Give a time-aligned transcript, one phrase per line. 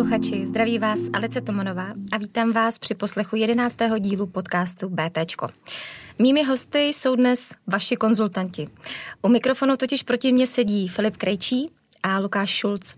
[0.00, 3.76] posluchači, zdraví vás Alice Tomanová a vítám vás při poslechu 11.
[3.98, 5.36] dílu podcastu BT.
[6.18, 8.68] Mými hosty jsou dnes vaši konzultanti.
[9.22, 11.70] U mikrofonu totiž proti mně sedí Filip Krejčí
[12.02, 12.96] a Lukáš Šulc,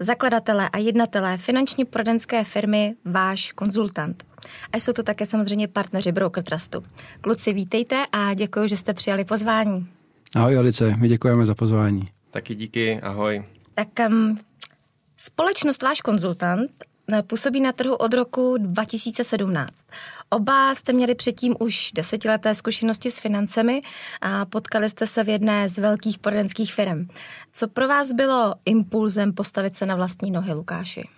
[0.00, 4.24] zakladatelé a jednatelé finančně poradenské firmy Váš konzultant.
[4.72, 6.82] A jsou to také samozřejmě partneři Broker Trustu.
[7.20, 9.86] Kluci, vítejte a děkuji, že jste přijali pozvání.
[10.36, 12.08] Ahoj Alice, my děkujeme za pozvání.
[12.30, 13.42] Taky díky, ahoj.
[13.74, 14.38] Tak um,
[15.22, 16.70] společnost Váš konzultant
[17.12, 19.70] eh, působí na trhu od roku 2017.
[20.30, 23.80] Oba jste měli předtím už desetileté zkušenosti s financemi
[24.20, 27.06] a potkali jste se v jedné z velkých poradenských firm.
[27.52, 31.08] Co pro vás bylo impulzem postavit se na vlastní nohy, Lukáši?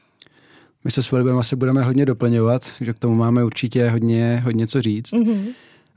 [0.84, 4.66] My se s Filipem asi budeme hodně doplňovat, že k tomu máme určitě hodně, hodně
[4.66, 5.12] co říct.
[5.12, 5.44] Mm-hmm.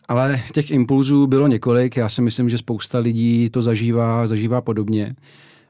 [0.08, 5.16] Ale těch impulzů bylo několik, já si myslím, že spousta lidí to zažívá, zažívá podobně.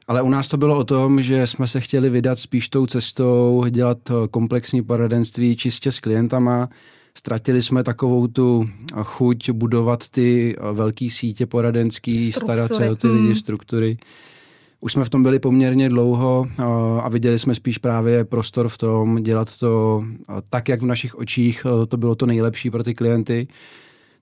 [0.08, 3.64] Ale u nás to bylo o tom, že jsme se chtěli vydat spíš tou cestou,
[3.70, 3.98] dělat
[4.30, 6.68] komplexní poradenství čistě s klientama.
[7.14, 8.68] Ztratili jsme takovou tu
[9.02, 12.56] chuť budovat ty velké sítě poradenský, struktury.
[12.56, 13.34] starat se o ty lidi, hmm.
[13.34, 13.98] struktury.
[14.80, 16.46] Už jsme v tom byli poměrně dlouho
[17.02, 20.04] a viděli jsme spíš právě prostor v tom dělat to
[20.50, 23.48] tak, jak v našich očích to bylo to nejlepší pro ty klienty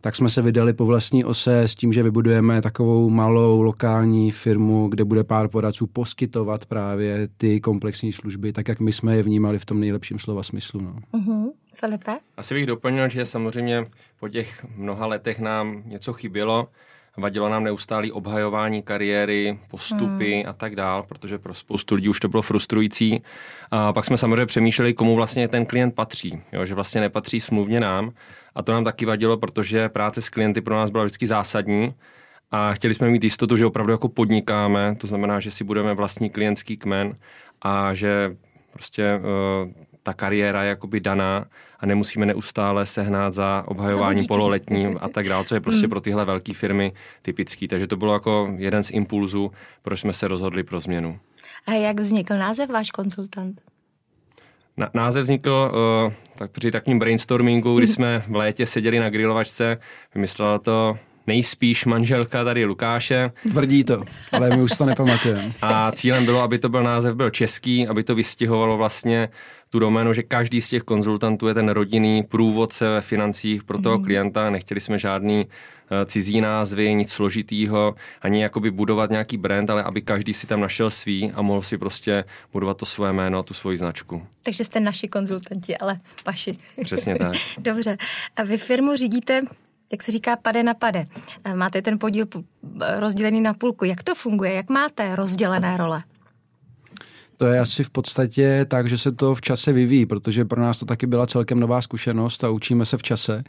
[0.01, 4.89] tak jsme se vydali po vlastní ose s tím, že vybudujeme takovou malou lokální firmu,
[4.89, 9.59] kde bude pár poradců poskytovat právě ty komplexní služby, tak jak my jsme je vnímali
[9.59, 10.81] v tom nejlepším slova smyslu.
[10.81, 10.97] No.
[11.13, 11.53] Uh-huh.
[11.75, 12.19] Filipe?
[12.37, 13.87] Asi bych doplnil, že samozřejmě
[14.21, 16.69] po těch mnoha letech nám něco chybělo,
[17.17, 20.51] vadilo nám neustálý obhajování kariéry, postupy hmm.
[20.51, 23.23] a tak dál, protože pro spoustu lidí už to bylo frustrující.
[23.71, 27.81] A pak jsme samozřejmě přemýšleli, komu vlastně ten klient patří, jo, že vlastně nepatří smluvně
[27.81, 28.13] nám.
[28.55, 31.95] A to nám taky vadilo, protože práce s klienty pro nás byla vždycky zásadní
[32.51, 36.31] a chtěli jsme mít jistotu, že opravdu jako podnikáme, to znamená, že si budeme vlastní
[36.31, 37.17] klientský kmen
[37.63, 38.37] a že
[38.73, 39.21] prostě
[39.65, 39.71] uh,
[40.07, 41.45] ta kariéra je jakoby daná
[41.81, 45.91] a nemusíme neustále sehnat za obhajování pololetním a tak dále, co je prostě hmm.
[45.91, 47.69] pro tyhle velké firmy typický.
[47.69, 49.51] Takže to bylo jako jeden z impulzů,
[49.83, 51.19] proč jsme se rozhodli pro změnu.
[51.67, 53.61] A jak vznikl název váš konzultant?
[54.77, 55.73] Na, název vznikl
[56.07, 59.79] uh, tak při takovým brainstormingu, kdy jsme v létě seděli na grilovačce,
[60.15, 63.33] vymyslela to nejspíš manželka tady Lukáše.
[63.51, 64.03] Tvrdí to,
[64.33, 65.53] ale my už to nepamatujeme.
[65.63, 69.29] A cílem bylo, aby to byl název byl český, aby to vystihovalo vlastně
[69.71, 73.99] tu doménu, že každý z těch konzultantů je ten rodinný průvodce ve financích pro toho
[73.99, 74.05] mm.
[74.05, 74.51] klienta.
[74.51, 80.03] Nechtěli jsme žádný eh, cizí názvy, nic složitýho, ani jakoby budovat nějaký brand, ale aby
[80.03, 83.77] každý si tam našel svý a mohl si prostě budovat to své jméno, tu svoji
[83.77, 84.27] značku.
[84.43, 86.57] Takže jste naši konzultanti, ale vaši.
[86.85, 87.35] Přesně tak.
[87.59, 87.97] Dobře.
[88.37, 89.41] A vy firmu řídíte
[89.93, 91.05] jak se říká, pade na pade.
[91.55, 92.27] Máte ten podíl
[92.99, 93.85] rozdělený na půlku.
[93.85, 94.53] Jak to funguje?
[94.53, 96.03] Jak máte rozdělené role?
[97.37, 100.79] To je asi v podstatě tak, že se to v čase vyvíjí, protože pro nás
[100.79, 103.45] to taky byla celkem nová zkušenost a učíme se v čase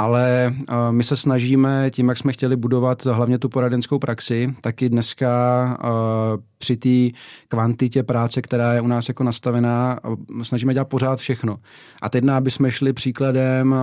[0.00, 0.54] ale
[0.90, 5.78] my se snažíme tím, jak jsme chtěli budovat hlavně tu poradenskou praxi, taky dneska
[6.58, 7.18] při té
[7.48, 9.98] kvantitě práce, která je u nás jako nastavená,
[10.42, 11.56] snažíme dělat pořád všechno.
[12.02, 13.74] A teď, aby jsme šli příkladem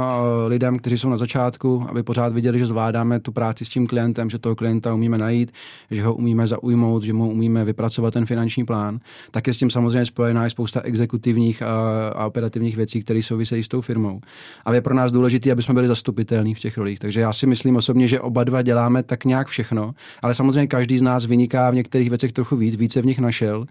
[0.48, 4.30] lidem, kteří jsou na začátku, aby pořád viděli, že zvládáme tu práci s tím klientem,
[4.30, 5.52] že toho klienta umíme najít,
[5.92, 9.00] že ho umíme zaujmout, že mu umíme vypracovat ten finanční plán,
[9.32, 13.68] tak je s tím samozřejmě spojená i spousta exekutivních a, operativních věcí, které souvisejí s
[13.68, 14.22] tou firmou.
[14.66, 17.00] A je pro nás důležité, aby jsme byli zastupitelní v těch rolích.
[17.00, 20.98] Takže já si myslím osobně, že oba dva děláme tak nějak všechno, ale samozřejmě každý
[20.98, 23.66] z nás vyniká v některých věcech trochu víc, více v nich našel.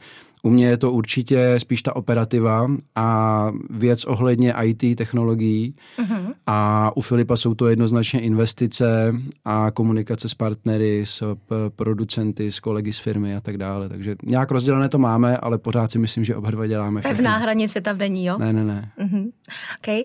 [0.46, 5.74] U mě je to určitě spíš ta operativa a věc ohledně IT technologií.
[5.98, 6.34] Uh-huh.
[6.46, 9.14] A u Filipa jsou to jednoznačně investice
[9.44, 11.36] a komunikace s partnery, s
[11.76, 13.88] producenty, s kolegy z firmy a tak dále.
[13.88, 17.16] Takže nějak rozdělené to máme, ale pořád si myslím, že oba dva děláme všechno.
[17.16, 18.38] Pevná hranice tam není, jo?
[18.38, 18.90] Ne, ne, ne.
[18.98, 19.30] Uh-huh.
[19.78, 20.02] Okay.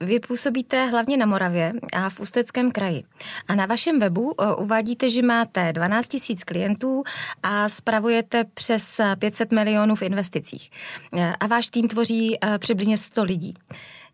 [0.00, 3.02] Vy, působíte hlavně na Moravě a v Ústeckém kraji.
[3.48, 7.02] A na vašem webu uvádíte, že máte 12 000 klientů
[7.42, 10.70] a spravujete přes 500 milionů v investicích.
[11.40, 13.54] A váš tým tvoří eh, přibližně 100 lidí.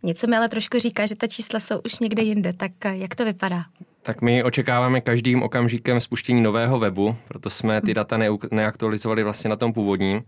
[0.02, 3.14] Něco mi ale trošku říká, že ta čísla jsou už někde jinde, tak eh, jak
[3.14, 3.64] to vypadá?
[4.02, 8.18] Tak my očekáváme každým okamžikem spuštění nového webu, proto jsme ty data
[8.50, 10.22] neaktualizovali vlastně na tom původním.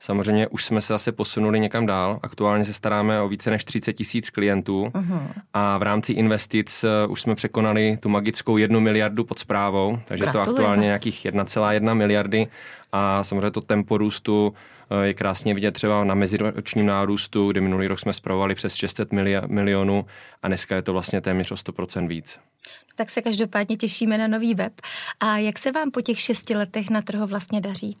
[0.00, 2.20] Samozřejmě už jsme se zase posunuli někam dál.
[2.22, 5.22] Aktuálně se staráme o více než 30 tisíc klientů uh-huh.
[5.54, 10.24] a v rámci investic eh, už jsme překonali tu magickou jednu miliardu pod zprávou, takže
[10.24, 10.44] Gratulujeme.
[10.44, 12.48] to aktuálně nějakých 1,1 miliardy
[12.92, 14.54] a samozřejmě to tempo růstu
[14.90, 19.08] eh, je krásně vidět třeba na meziročním nárůstu, kdy minulý rok jsme zpravovali přes 600
[19.46, 20.06] milionů
[20.42, 22.38] a dneska je to vlastně téměř o 100% víc.
[22.96, 24.72] Tak se každopádně těšíme na nový web.
[25.20, 27.96] A jak se vám po těch šesti letech na trhu vlastně daří?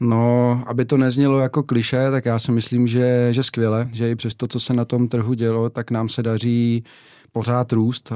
[0.00, 4.14] No, aby to neznělo jako kliše, tak já si myslím, že, že skvěle, že i
[4.14, 6.84] přes to, co se na tom trhu dělo, tak nám se daří
[7.32, 8.12] pořád růst.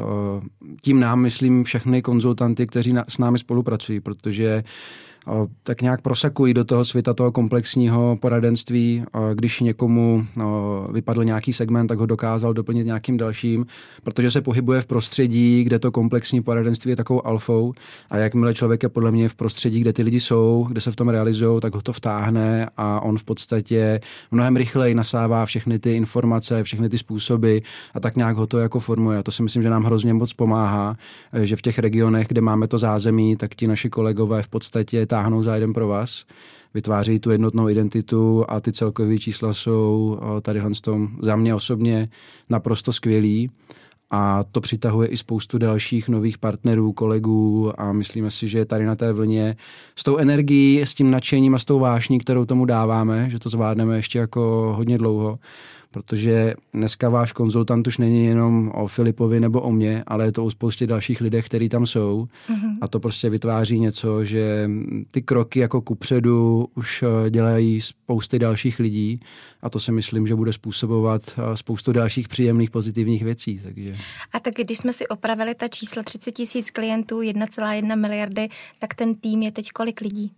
[0.83, 4.65] Tím nám myslím všechny konzultanty, kteří s námi spolupracují, protože
[5.63, 9.05] tak nějak prosekují do toho světa toho komplexního poradenství.
[9.35, 10.27] Když někomu
[10.93, 13.67] vypadl nějaký segment, tak ho dokázal doplnit nějakým dalším,
[14.03, 17.73] protože se pohybuje v prostředí, kde to komplexní poradenství je takovou alfou
[18.11, 20.97] a jakmile člověk je podle mě v prostředí, kde ty lidi jsou, kde se v
[20.97, 25.93] tom realizují, tak ho to vtáhne a on v podstatě mnohem rychleji nasává všechny ty
[25.93, 27.59] informace, všechny ty způsoby
[27.95, 29.19] a tak nějak ho to jako formuje.
[29.19, 30.97] A to si myslím, že nám hrozně moc pomáhá,
[31.43, 35.43] že v těch regionech, kde máme to zázemí, tak ti naši kolegové v podstatě táhnou
[35.43, 36.25] za jeden pro vás,
[36.75, 42.09] vytváří tu jednotnou identitu a ty celkové čísla jsou tady tom za mě osobně
[42.51, 43.51] naprosto skvělý.
[44.11, 48.97] A to přitahuje i spoustu dalších nových partnerů, kolegů a myslíme si, že tady na
[48.97, 49.57] té vlně
[49.97, 53.49] s tou energií, s tím nadšením a s tou vášní, kterou tomu dáváme, že to
[53.49, 55.39] zvládneme ještě jako hodně dlouho,
[55.93, 60.45] protože dneska váš konzultant už není jenom o Filipovi nebo o mně, ale je to
[60.45, 62.79] o spoustě dalších lidech, kteří tam jsou mm-hmm.
[62.81, 64.71] a to prostě vytváří něco, že
[65.11, 69.21] ty kroky jako kupředu už eh, dělají spousty dalších lidí
[69.63, 73.61] a to si myslím, že bude způsobovat eh, spoustu dalších příjemných pozitivních věcí.
[73.63, 73.93] Takže.
[74.33, 78.49] A tak když jsme si opravili ta čísla 30 tisíc klientů, 1,1 miliardy,
[78.79, 80.33] tak ten tým je teď kolik lidí?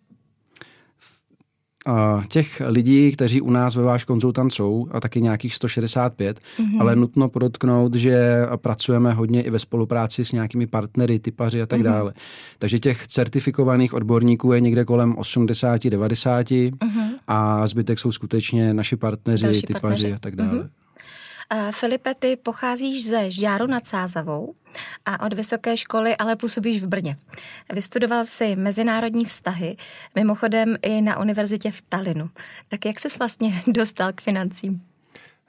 [2.28, 6.80] Těch lidí, kteří u nás ve váš konzultant jsou, a taky nějakých 165, mm-hmm.
[6.80, 11.80] ale nutno podotknout, že pracujeme hodně i ve spolupráci s nějakými partnery, typaři a tak
[11.80, 11.84] mm-hmm.
[11.84, 12.14] dále.
[12.58, 17.08] Takže těch certifikovaných odborníků je někde kolem 80-90 mm-hmm.
[17.26, 20.12] a zbytek jsou skutečně naši partneři, Další typaři partneři.
[20.12, 20.58] a tak dále.
[20.58, 20.83] Mm-hmm.
[21.54, 24.54] Uh, Filipe, ty pocházíš ze Žáru nad Sázavou
[25.06, 27.16] a od vysoké školy ale působíš v Brně.
[27.72, 29.76] Vystudoval si mezinárodní vztahy,
[30.14, 32.30] mimochodem i na univerzitě v Talinu.
[32.68, 34.82] Tak jak se vlastně dostal k financím?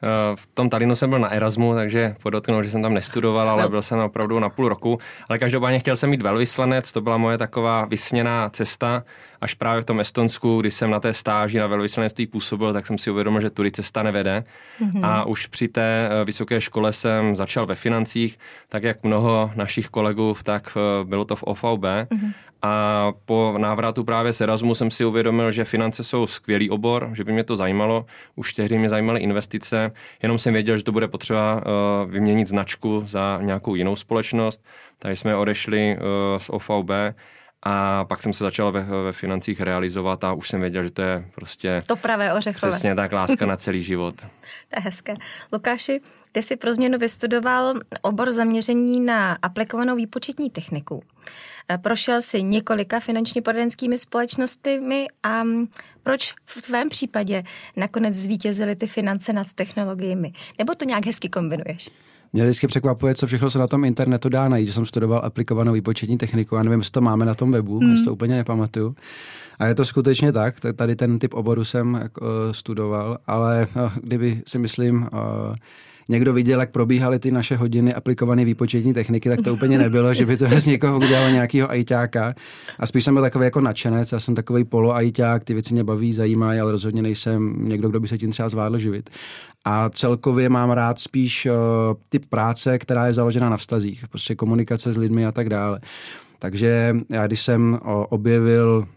[0.03, 3.63] Eh, v tom Talinu jsem byl na Erasmu, takže podotknu, že jsem tam nestudoval, ale
[3.63, 3.69] no.
[3.69, 4.99] byl jsem opravdu na půl roku.
[5.29, 9.03] Ale každopádně chtěl jsem mít velvyslanec, to byla moje taková vysněná cesta.
[9.45, 12.97] Až právě v tom Estonsku, když jsem na té stáži na velvyslanectví působil, tak jsem
[12.97, 14.43] si uvědomil, že tudy cesta nevede.
[14.81, 15.05] Mm-hmm.
[15.05, 18.39] A už při té eh, vysoké škole jsem začal ve financích,
[18.69, 21.63] tak jak mnoho našich kolegů, tak eh, bylo to v OVB.
[21.63, 22.33] Mm-hmm.
[22.61, 27.23] A po návratu právě z Erasmu jsem si uvědomil, že finance jsou skvělý obor, že
[27.23, 28.05] by mě to zajímalo.
[28.35, 29.91] Už tehdy mě zajímaly investice,
[30.23, 34.65] jenom jsem věděl, že to bude potřeba uh, vyměnit značku za nějakou jinou společnost.
[34.99, 35.97] Takže jsme odešli
[36.37, 36.91] z OVB
[37.65, 41.01] a pak jsem se začal ve, ve financích realizovat a už jsem věděl, že to
[41.01, 41.81] je prostě...
[41.87, 42.71] To pravé ořechové.
[42.71, 44.15] Přesně tak, láska na celý život.
[44.69, 45.13] to je hezké.
[45.53, 46.01] Lukáši,
[46.31, 51.03] ty jsi pro změnu vystudoval obor zaměření na aplikovanou výpočetní techniku.
[51.69, 55.43] Eh, prošel si několika finančně poradenskými společnostmi a
[56.03, 57.43] proč v tvém případě
[57.75, 60.33] nakonec zvítězily ty finance nad technologiemi?
[60.57, 61.89] Nebo to nějak hezky kombinuješ?
[62.33, 65.73] Mě vždycky překvapuje, co všechno se na tom internetu dá najít, že jsem studoval aplikovanou
[65.73, 67.95] výpočetní techniku a nevím, jestli to máme na tom webu, hmm.
[67.95, 68.95] já to úplně nepamatuju.
[69.59, 74.41] A je to skutečně tak, tady ten typ oboru jsem uh, studoval, ale uh, kdyby
[74.47, 75.55] si myslím, uh,
[76.09, 80.25] někdo viděl, jak probíhaly ty naše hodiny aplikované výpočetní techniky, tak to úplně nebylo, že
[80.25, 82.33] by to z někoho udělal nějakého ajťáka.
[82.79, 85.83] A spíš jsem byl takový jako nadšenec, já jsem takový polo ajťák, ty věci mě
[85.83, 89.09] baví, zajímají, ale rozhodně nejsem někdo, kdo by se tím třeba zvládl živit.
[89.65, 91.53] A celkově mám rád spíš uh,
[92.09, 95.79] typ práce, která je založena na vztazích, prostě komunikace s lidmi a tak dále.
[96.39, 98.87] Takže já, když jsem objevil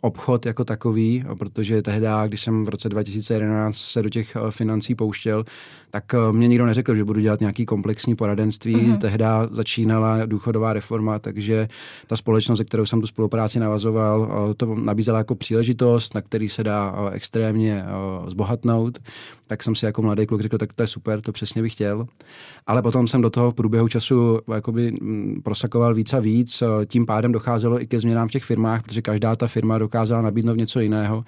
[0.00, 5.44] obchod jako takový, protože tehdy, když jsem v roce 2011 se do těch financí pouštěl,
[5.92, 8.76] tak mě nikdo neřekl, že budu dělat nějaký komplexní poradenství.
[8.76, 8.98] Mm-hmm.
[8.98, 11.68] Tehdy začínala důchodová reforma, takže
[12.06, 16.64] ta společnost, se kterou jsem tu spolupráci navazoval, to nabízela jako příležitost, na který se
[16.64, 17.84] dá extrémně
[18.26, 18.98] zbohatnout.
[19.46, 22.06] Tak jsem si jako mladý kluk řekl, tak to je super, to přesně bych chtěl.
[22.66, 24.92] Ale potom jsem do toho v průběhu času jakoby
[25.42, 29.36] prosakoval víc a víc tím pádem docházelo i ke změnám v těch firmách, protože každá
[29.36, 31.24] ta firma dokázala nabídnout něco jiného.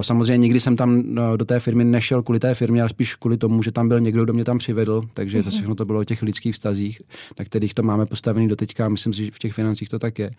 [0.00, 1.02] Samozřejmě nikdy jsem tam
[1.36, 4.24] do té firmy nešel kvůli té firmě, ale spíš kvůli tomu, že tam byl někdo,
[4.24, 5.50] kdo mě tam přivedl, takže to mhm.
[5.50, 7.02] všechno to bylo o těch lidských vztazích,
[7.38, 9.98] na kterých to máme postavený do teďka a myslím si, že v těch financích to
[9.98, 10.30] tak je.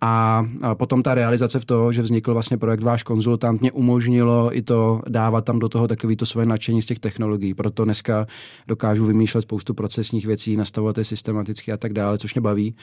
[0.00, 4.56] A, a potom ta realizace v toho, že vznikl vlastně projekt Váš konzultant, mě umožnilo
[4.56, 7.54] i to dávat tam do toho takový to svoje nadšení z těch technologií.
[7.54, 8.26] Proto dneska
[8.68, 12.74] dokážu vymýšlet spoustu procesních věcí, nastavovat je systematicky a tak dále, což mě baví.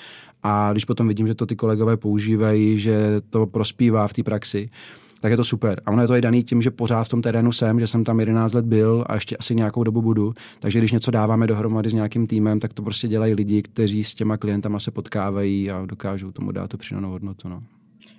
[0.44, 4.70] A když potom vidím, že to ty kolegové používají, že to prospívá v té praxi,
[5.20, 5.82] tak je to super.
[5.86, 8.04] A ono je to i daný tím, že pořád v tom terénu jsem, že jsem
[8.04, 10.34] tam 11 let byl a ještě asi nějakou dobu budu.
[10.60, 14.14] Takže když něco dáváme dohromady s nějakým týmem, tak to prostě dělají lidi, kteří s
[14.14, 17.50] těma klientama se potkávají a dokážou tomu dát tu přidanou hodnotu.
[17.50, 17.64] No.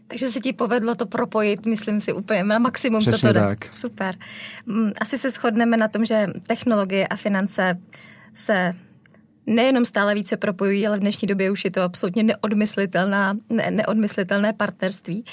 [0.08, 3.74] Takže se ti povedlo to propojit, myslím si, úplně na maximum, Přesně co to tak.
[3.76, 4.14] Super.
[4.66, 7.78] Mm, Asi se shodneme na tom, že technologie a finance
[8.34, 8.74] se
[9.46, 14.52] nejenom stále více propojují, ale v dnešní době už je to absolutně neodmyslitelná, ne, neodmyslitelné
[14.52, 15.24] partnerství.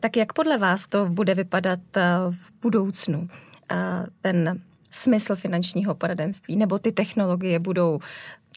[0.00, 3.28] Tak jak podle vás to bude vypadat eh, v budoucnu?
[3.72, 3.76] Eh,
[4.20, 7.98] Ten smysl finančního poradenství nebo ty technologie budou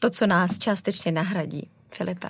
[0.00, 1.68] to, co nás částečně nahradí?
[1.94, 2.28] Filipe.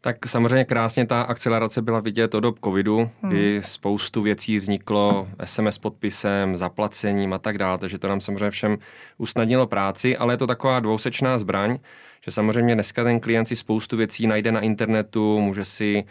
[0.00, 5.78] Tak samozřejmě krásně ta akcelerace byla vidět od dob covidu, kdy spoustu věcí vzniklo SMS
[5.78, 8.78] podpisem, zaplacením a tak dále, takže to nám samozřejmě všem
[9.18, 11.78] usnadnilo práci, ale je to taková dvousečná zbraň,
[12.24, 16.04] že samozřejmě dneska ten klient si spoustu věcí najde na internetu, může si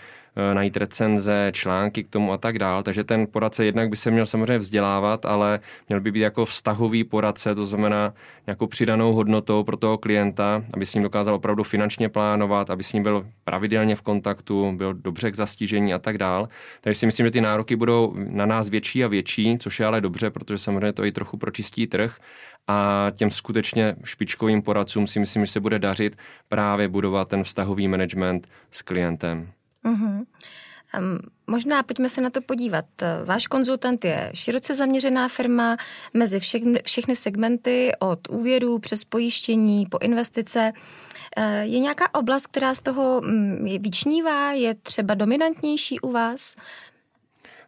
[0.53, 2.83] najít recenze, články k tomu a tak dál.
[2.83, 5.59] Takže ten poradce jednak by se měl samozřejmě vzdělávat, ale
[5.89, 8.13] měl by být jako vztahový poradce, to znamená
[8.47, 12.93] nějakou přidanou hodnotou pro toho klienta, aby s ním dokázal opravdu finančně plánovat, aby s
[12.93, 16.49] ním byl pravidelně v kontaktu, byl dobře k zastižení a tak dál.
[16.81, 20.01] Takže si myslím, že ty nároky budou na nás větší a větší, což je ale
[20.01, 22.17] dobře, protože samozřejmě to i trochu pročistí trh
[22.67, 26.17] a těm skutečně špičkovým poradcům si myslím, že se bude dařit
[26.49, 29.51] právě budovat ten vztahový management s klientem.
[29.85, 30.25] Um,
[31.47, 32.85] možná pojďme se na to podívat.
[33.25, 35.77] Váš konzultant je široce zaměřená firma
[36.13, 40.71] mezi všechny, všechny segmenty od úvěru přes pojištění po investice.
[41.37, 46.55] Eh, Je nějaká oblast, která z toho mm, je vyčnívá, je třeba dominantnější u vás?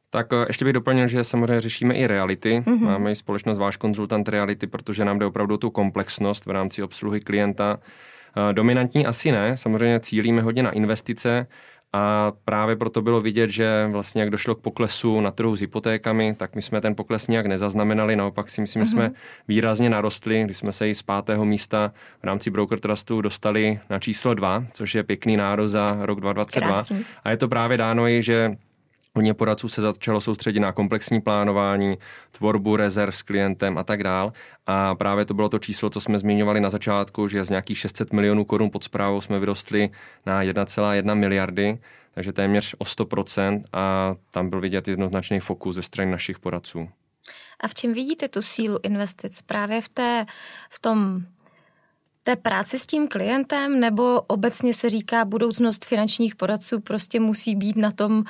[0.09, 2.63] Tak eh, ještě bych doplnil, že samozřejmě řešíme i reality.
[2.65, 2.85] Mm-hmm.
[2.85, 6.83] Máme i společnost Váš konzultant reality, protože nám jde opravdu o tu komplexnost v rámci
[6.83, 7.79] obsluhy klienta.
[8.49, 11.47] Eh, Dominantní asi ne, samozřejmě cílíme hodně na investice
[11.93, 16.35] a právě proto bylo vidět, že vlastně jak došlo k poklesu na trhu s hypotékami,
[16.37, 19.11] tak my jsme ten pokles nějak nezaznamenali, naopak si myslím, že jsme
[19.47, 23.99] výrazně narostli, když jsme se i z pátého místa v rámci Broker Trustu dostali na
[23.99, 26.73] číslo 2, což je pěkný národ za rok 2022.
[26.73, 27.05] Krásný.
[27.23, 28.57] A je to právě dáno i, že
[29.15, 31.97] Hodně poradců se začalo soustředit na komplexní plánování,
[32.31, 34.33] tvorbu rezerv s klientem a tak dál.
[34.67, 38.13] A právě to bylo to číslo, co jsme zmiňovali na začátku, že z nějakých 600
[38.13, 39.89] milionů korun pod zprávou jsme vyrostli
[40.25, 41.79] na 1,1 miliardy,
[42.13, 46.89] takže téměř o 100% a tam byl vidět jednoznačný fokus ze strany našich poradců.
[47.59, 49.41] A v čem vidíte tu sílu investic?
[49.41, 50.25] Právě v, té,
[50.69, 51.25] v tom
[52.23, 57.77] té práci s tím klientem, nebo obecně se říká, budoucnost finančních poradců prostě musí být
[57.77, 58.23] na tom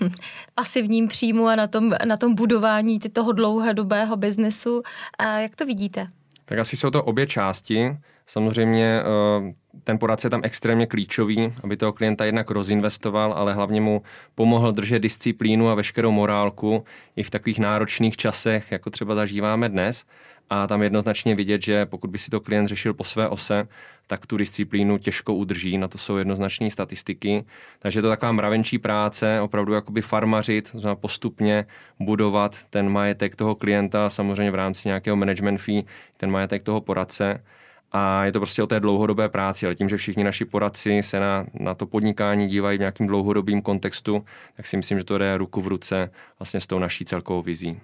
[0.54, 4.82] pasivním příjmu a na tom, na tom budování toho dlouhodobého biznesu.
[5.18, 6.06] A jak to vidíte?
[6.44, 7.96] Tak asi jsou to obě části.
[8.26, 13.80] Samozřejmě eh, ten poradce je tam extrémně klíčový, aby toho klienta jednak rozinvestoval, ale hlavně
[13.80, 14.02] mu
[14.34, 16.84] pomohl držet disciplínu a veškerou morálku
[17.16, 20.04] i v takových náročných časech, jako třeba zažíváme dnes.
[20.50, 23.68] A tam jednoznačně vidět, že pokud by si to klient řešil po své ose,
[24.06, 27.44] tak tu disciplínu těžko udrží, na to jsou jednoznačné statistiky.
[27.78, 31.66] Takže je to taková mravenčí práce, opravdu jakoby farmařit, to znamená postupně
[32.00, 35.82] budovat ten majetek toho klienta, samozřejmě v rámci nějakého management fee,
[36.16, 37.44] ten majetek toho poradce.
[37.92, 41.20] A je to prostě o té dlouhodobé práci, ale tím, že všichni naši poradci se
[41.20, 44.24] na, na to podnikání dívají v nějakým dlouhodobým kontextu,
[44.56, 47.80] tak si myslím, že to jde ruku v ruce vlastně s tou naší celkovou vizí.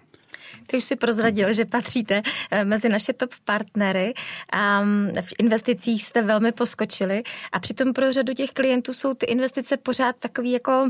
[0.72, 4.14] Ty už si prozradil, že patříte eh, mezi naše top partnery
[4.52, 4.82] a
[5.20, 10.18] v investicích jste velmi poskočili a přitom pro řadu těch klientů jsou ty investice pořád
[10.18, 10.88] takový jako uh,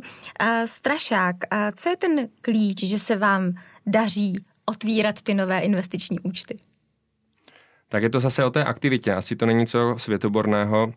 [0.65, 1.37] strašák.
[1.51, 3.53] A co je ten klíč, že se vám
[3.87, 6.57] daří otvírat ty nové investiční účty?
[7.89, 9.15] Tak je to zase o té aktivitě.
[9.15, 10.93] Asi to není co světoborného,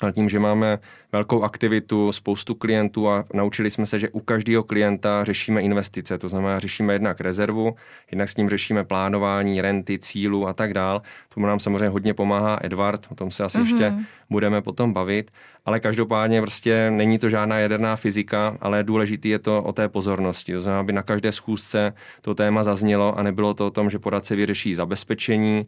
[0.00, 0.78] ale tím, že máme
[1.12, 6.28] velkou aktivitu, spoustu klientů a naučili jsme se, že u každého klienta řešíme investice, to
[6.28, 7.76] znamená řešíme jednak rezervu,
[8.10, 11.02] jednak s ním řešíme plánování, renty, cílu a tak dál.
[11.34, 13.62] Tomu nám samozřejmě hodně pomáhá Edward, o tom se asi mm-hmm.
[13.62, 13.94] ještě
[14.30, 15.30] budeme potom bavit,
[15.64, 20.52] ale každopádně prostě není to žádná jaderná fyzika, ale důležitý je to o té pozornosti.
[20.52, 23.98] To znamená, aby na každé schůzce to téma zaznělo a nebylo to o tom, že
[23.98, 25.66] poradce vyřeší zabezpečení,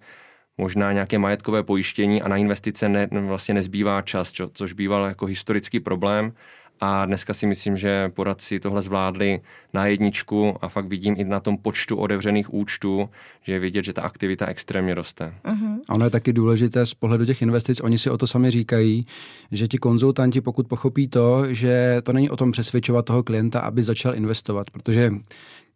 [0.59, 5.27] možná nějaké majetkové pojištění a na investice ne, vlastně nezbývá čas, čo, což býval jako
[5.27, 6.33] historický problém.
[6.85, 9.41] A dneska si myslím, že poradci tohle zvládli
[9.75, 13.09] na jedničku a fakt vidím i na tom počtu otevřených účtů,
[13.43, 15.35] že je vidět, že ta aktivita extrémně roste.
[15.45, 15.79] Uh-huh.
[15.89, 19.07] A ono je taky důležité z pohledu těch investic, oni si o to sami říkají,
[19.53, 23.83] že ti konzultanti, pokud pochopí to, že to není o tom přesvědčovat toho klienta, aby
[23.83, 25.11] začal investovat, protože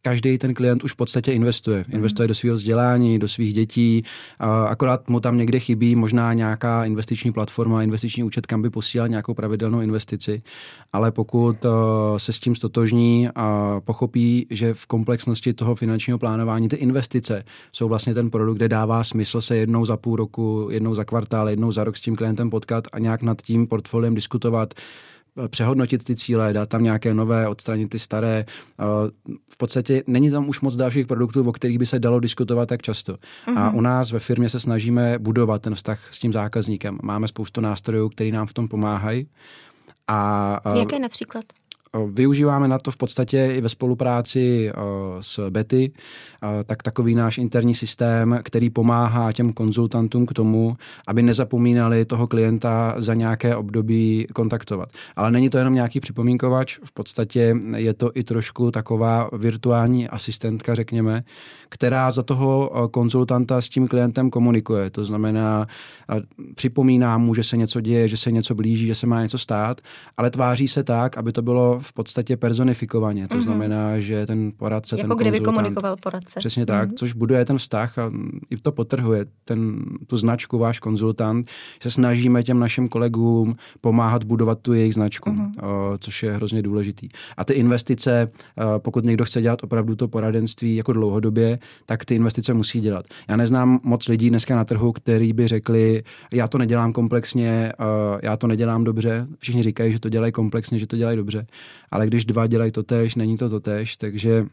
[0.06, 1.84] každý ten klient už v podstatě investuje.
[1.92, 4.04] Investuje do svého vzdělání, do svých dětí,
[4.68, 9.34] akorát mu tam někde chybí možná nějaká investiční platforma, investiční účet, kam by posílal nějakou
[9.34, 10.42] pravidelnou investici.
[10.92, 11.70] Ale pokud uh,
[12.18, 17.88] se s tím stotožní a pochopí, že v komplexnosti toho finančního plánování ty investice jsou
[17.88, 21.72] vlastně ten produkt, kde dává smysl se jednou za půl roku, jednou za kvartál, jednou
[21.72, 24.74] za rok s tím klientem potkat a nějak nad tím portfoliem diskutovat,
[25.48, 28.44] přehodnotit ty cíle, dát tam nějaké nové, odstranit ty staré.
[29.48, 32.82] V podstatě není tam už moc dalších produktů, o kterých by se dalo diskutovat tak
[32.82, 33.12] často.
[33.12, 33.58] Mm-hmm.
[33.58, 33.78] A mhm.
[33.78, 36.98] u nás ve firmě se snažíme budovat ten vztah s tím zákazníkem.
[37.02, 39.28] Máme spoustu nástrojů, které nám v tom pomáhají.
[40.08, 41.44] A, Jaké například?
[42.10, 44.72] Využíváme na to v podstatě i ve spolupráci
[45.20, 45.92] s Betty,
[46.66, 50.76] tak takový náš interní systém, který pomáhá těm konzultantům k tomu,
[51.06, 54.88] aby nezapomínali toho klienta za nějaké období kontaktovat.
[55.16, 60.74] Ale není to jenom nějaký připomínkovač, v podstatě je to i trošku taková virtuální asistentka,
[60.74, 61.24] řekněme,
[61.68, 64.90] která za toho konzultanta s tím klientem komunikuje.
[64.90, 65.66] To znamená,
[66.54, 69.80] připomíná mu, že se něco děje, že se něco blíží, že se má něco stát,
[70.16, 73.28] ale tváří se tak, aby to bylo v podstatě personifikovaně.
[73.28, 73.40] To mm-hmm.
[73.40, 76.38] znamená, že ten poradce, jako ten kdyby komunikoval poradce.
[76.38, 76.94] Přesně tak, mm-hmm.
[76.96, 78.10] což buduje ten vztah a
[78.50, 81.48] i to potrhuje ten, tu značku, váš konzultant.
[81.82, 85.64] Se snažíme těm našim kolegům pomáhat budovat tu jejich značku, mm-hmm.
[85.64, 87.08] o, což je hrozně důležitý.
[87.36, 88.30] A ty investice,
[88.76, 93.06] o, pokud někdo chce dělat opravdu to poradenství jako dlouhodobě, tak ty investice musí dělat.
[93.28, 96.02] Já neznám moc lidí dneska na trhu, který by řekli,
[96.32, 99.26] já to nedělám komplexně, o, já to nedělám dobře.
[99.38, 101.46] Všichni říkají, že to dělají komplexně, že to dělají dobře
[101.90, 104.46] ale když dva dělají to tež, není to to tež, takže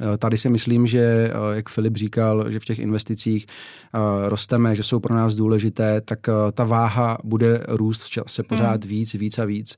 [0.00, 4.74] eh, Tady si myslím, že, eh, jak Filip říkal, že v těch investicích eh, rosteme,
[4.74, 6.18] že jsou pro nás důležité, tak
[6.52, 8.90] ta váha bude růst v čase pořád hmm.
[8.90, 9.76] víc, víc a víc,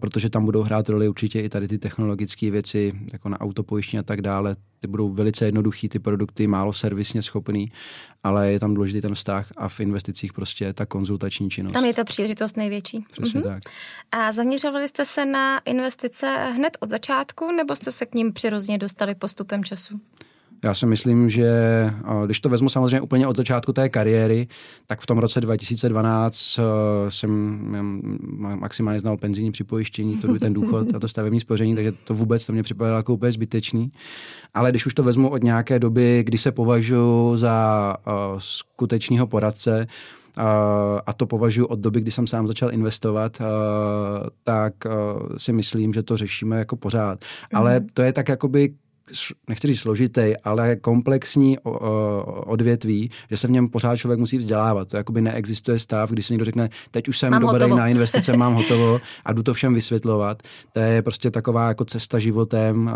[0.00, 4.02] protože tam budou hrát roli určitě i tady ty technologické věci, jako na autopojištění a
[4.02, 7.72] tak dále ty budou velice jednoduchý, ty produkty, málo servisně schopný,
[8.22, 11.72] ale je tam důležitý ten vztah a v investicích prostě ta konzultační činnost.
[11.72, 13.04] Tam je to příležitost největší.
[13.10, 13.44] Přesně mm-hmm.
[13.44, 13.62] tak.
[14.12, 18.78] A zaměřovali jste se na investice hned od začátku, nebo jste se k ním přirozeně
[18.78, 20.00] dostali postupem času?
[20.64, 21.50] Já si myslím, že
[22.26, 24.48] když to vezmu samozřejmě úplně od začátku té kariéry,
[24.86, 26.60] tak v tom roce 2012
[27.08, 27.60] jsem
[28.38, 32.46] maximálně znal penzijní připojištění, to byl ten důchod a to stavební spoření, takže to vůbec
[32.46, 33.92] to mě připadalo jako úplně zbytečný.
[34.54, 37.96] Ale když už to vezmu od nějaké doby, kdy se považuji za
[38.38, 39.86] skutečného poradce,
[41.06, 43.42] a to považuji od doby, kdy jsem sám začal investovat,
[44.44, 44.74] tak
[45.36, 47.24] si myslím, že to řešíme jako pořád.
[47.54, 47.88] Ale mhm.
[47.94, 48.74] to je tak jakoby
[49.48, 51.58] nechci říct složitý, ale komplexní
[52.46, 54.88] odvětví, že se v něm pořád člověk musí vzdělávat.
[54.88, 57.76] To jakoby neexistuje stav, kdy se někdo řekne, teď už jsem mám dobrý hotovo.
[57.76, 60.42] na investice, mám hotovo a jdu to všem vysvětlovat.
[60.72, 62.90] To je prostě taková jako cesta životem,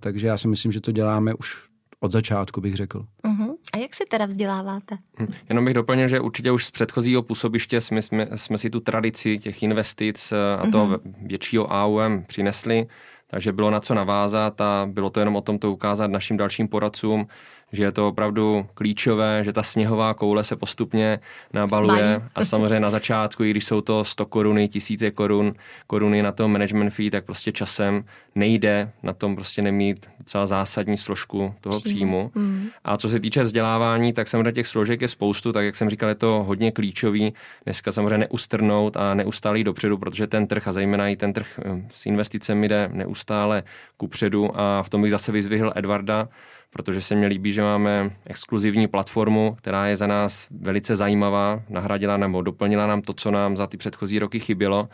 [0.00, 1.62] takže já si myslím, že to děláme už
[2.00, 3.04] od začátku, bych řekl.
[3.24, 3.54] Uh-huh.
[3.72, 4.98] A jak se teda vzděláváte?
[5.18, 5.26] Hm.
[5.48, 9.38] Jenom bych doplnil, že určitě už z předchozího působiště jsme, jsme, jsme si tu tradici
[9.38, 11.00] těch investic a toho uh-huh.
[11.26, 12.86] většího AUM přinesli
[13.32, 16.68] takže bylo na co navázat a bylo to jenom o tom to ukázat našim dalším
[16.68, 17.26] poradcům,
[17.72, 21.20] že je to opravdu klíčové, že ta sněhová koule se postupně
[21.52, 22.30] nabaluje Balí.
[22.34, 25.54] a samozřejmě na začátku, i když jsou to 100 koruny, tisíce korun,
[25.86, 28.04] koruny na tom management fee, tak prostě časem
[28.34, 32.28] nejde na tom prostě nemít docela zásadní složku toho příjmu.
[32.28, 32.30] příjmu.
[32.34, 32.68] Mm.
[32.84, 36.08] A co se týče vzdělávání, tak samozřejmě těch složek je spoustu, tak jak jsem říkal,
[36.08, 37.34] je to hodně klíčový.
[37.64, 41.82] Dneska samozřejmě neustrnout a neustálý dopředu, protože ten trh a zejména i ten trh eh,
[41.94, 43.62] s investicemi jde neustále
[43.96, 46.28] kupředu a v tom bych zase vyzvihl Edvarda,
[46.72, 52.16] protože se mi líbí, že máme exkluzivní platformu, která je za nás velice zajímavá, nahradila
[52.16, 54.88] nebo doplnila nám to, co nám za ty předchozí roky chybělo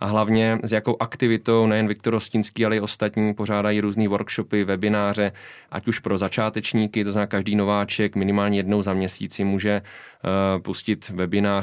[0.00, 5.32] a hlavně s jakou aktivitou nejen Viktor Rostinský, ale i ostatní pořádají různé workshopy, webináře,
[5.70, 10.62] ať už pro začátečníky, to znamená každý nováček minimálně jednou za měsíc si může uh,
[10.62, 11.12] pustit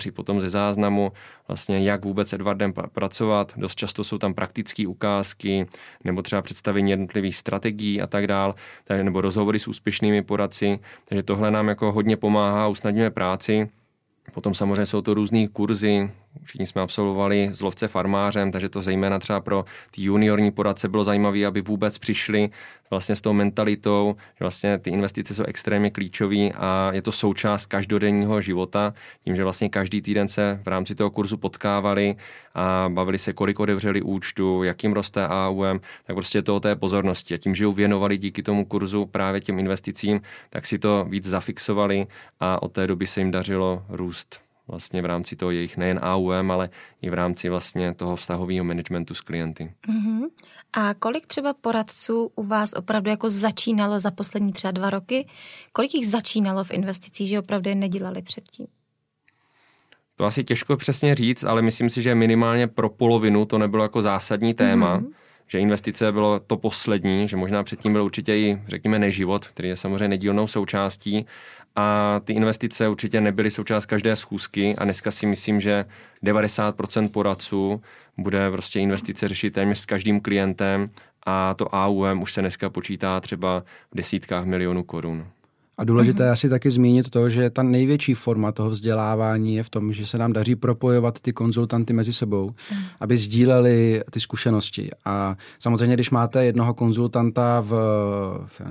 [0.06, 1.12] i potom ze záznamu,
[1.48, 3.54] vlastně jak vůbec s Edwardem pracovat.
[3.58, 5.68] Dost často jsou tam praktické ukázky
[6.04, 8.56] nebo třeba představení jednotlivých strategií a tak dál,
[9.04, 10.80] nebo rozhovory s úspěšnými poradci.
[11.06, 13.70] Takže tohle nám jako hodně pomáhá, usnadňuje práci.
[14.34, 16.12] Potom samozřejmě jsou to různé kurzy,
[16.44, 21.04] všichni jsme absolvovali z lovce farmářem, takže to zejména třeba pro ty juniorní poradce bylo
[21.04, 22.50] zajímavé, aby vůbec přišli
[22.90, 27.66] vlastně s tou mentalitou, že vlastně ty investice jsou extrémně klíčové a je to součást
[27.66, 32.16] každodenního života, tím, že vlastně každý týden se v rámci toho kurzu potkávali
[32.56, 37.34] a bavili se, kolik odevřeli účtu, jakým roste AUM, tak prostě to o té pozornosti.
[37.34, 42.08] A tím, že věnovali díky tomu kurzu právě těm investicím, tak si to víc zafixovali
[42.40, 46.52] a od té doby se jim dařilo růst vlastně v rámci toho jejich nejen AUM,
[46.52, 46.70] ale
[47.02, 49.74] i v rámci vlastně toho vztahového managementu s klienty.
[49.90, 50.28] Uh-huh.
[50.74, 55.28] A kolik třeba poradců u vás opravdu jako začínalo za poslední třeba dva roky?
[55.72, 58.68] Kolik jich začínalo v investicích, že opravdu je nedělali předtím?
[60.16, 64.02] To asi těžko přesně říct, ale myslím si, že minimálně pro polovinu to nebylo jako
[64.02, 65.00] zásadní téma.
[65.00, 65.14] Uh-huh
[65.48, 69.76] že investice bylo to poslední, že možná předtím byl určitě i, řekněme, neživot, který je
[69.76, 71.26] samozřejmě nedílnou součástí
[71.78, 75.86] a ty investice určitě nebyly součást každé schůzky a dneska si myslím, že
[76.24, 77.82] 90% poradců
[78.18, 80.90] bude prostě investice řešit téměř s každým klientem
[81.26, 85.28] a to AUM už se dneska počítá třeba v desítkách milionů korun.
[85.78, 89.70] A důležité je asi taky zmínit to, že ta největší forma toho vzdělávání je v
[89.70, 92.52] tom, že se nám daří propojovat ty konzultanty mezi sebou,
[93.00, 94.90] aby sdíleli ty zkušenosti.
[95.06, 97.72] A samozřejmě, když máte jednoho konzultanta v,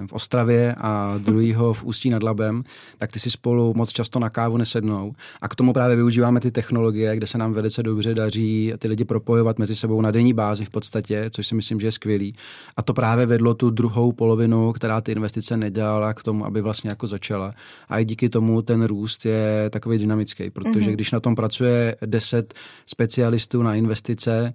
[0.07, 2.64] v Ostravě a druhýho v Ústí nad Labem,
[2.99, 5.12] tak ty si spolu moc často na kávu nesednou.
[5.40, 9.05] A k tomu právě využíváme ty technologie, kde se nám velice dobře daří ty lidi
[9.05, 12.35] propojovat mezi sebou na denní bázi v podstatě, což si myslím, že je skvělý.
[12.77, 16.96] A to právě vedlo tu druhou polovinu, která ty investice nedělala k tomu, aby vlastně
[16.97, 17.53] jako začala.
[17.89, 20.95] A i díky tomu ten růst je takový dynamický, protože mm-hmm.
[20.95, 22.55] když na tom pracuje 10
[22.87, 24.55] specialistů na investice,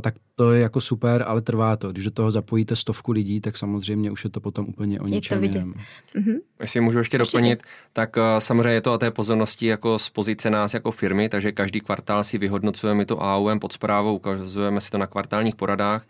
[0.00, 1.92] tak to je jako super, ale trvá to.
[1.92, 5.36] Když do toho zapojíte stovku lidí, tak samozřejmě už je to potom úplně o něčem
[5.36, 5.58] je to vidět.
[5.58, 5.74] jiném.
[6.16, 6.40] Mm-hmm.
[6.60, 7.36] Jestli můžu ještě Určitě.
[7.36, 11.28] doplnit, tak uh, samozřejmě je to o té pozornosti jako z pozice nás jako firmy,
[11.28, 16.06] takže každý kvartál si vyhodnocujeme to AUM pod zprávou, ukazujeme si to na kvartálních poradách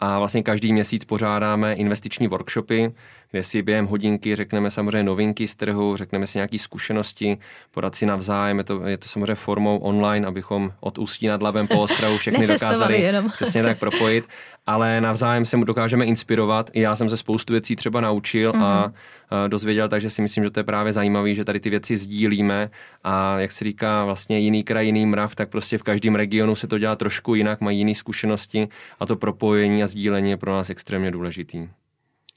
[0.00, 2.92] a vlastně každý měsíc pořádáme investiční workshopy,
[3.34, 7.38] kde si během hodinky řekneme samozřejmě novinky z trhu, řekneme si nějaké zkušenosti,
[7.70, 11.66] podat si navzájem, je to, je to samozřejmě formou online, abychom od Ústí nad Labem
[11.66, 13.30] po Ostravu všechny dokázali jenom.
[13.34, 14.24] přesně tak propojit
[14.66, 16.70] ale navzájem se mu dokážeme inspirovat.
[16.72, 18.64] I já jsem se spoustu věcí třeba naučil mm-hmm.
[18.64, 18.94] a, mhm.
[19.30, 22.70] a dozvěděl, takže si myslím, že to je právě zajímavé, že tady ty věci sdílíme
[23.04, 26.66] a jak se říká vlastně jiný kraj, jiný mrav, tak prostě v každém regionu se
[26.66, 28.68] to dělá trošku jinak, mají jiné zkušenosti
[29.00, 31.68] a to propojení a sdílení je pro nás extrémně důležitý.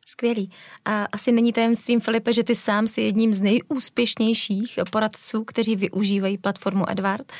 [0.09, 0.51] Skvělý.
[0.85, 6.37] A asi není tajemstvím, Filipe, že ty sám si jedním z nejúspěšnějších poradců, kteří využívají
[6.37, 7.31] platformu Edward.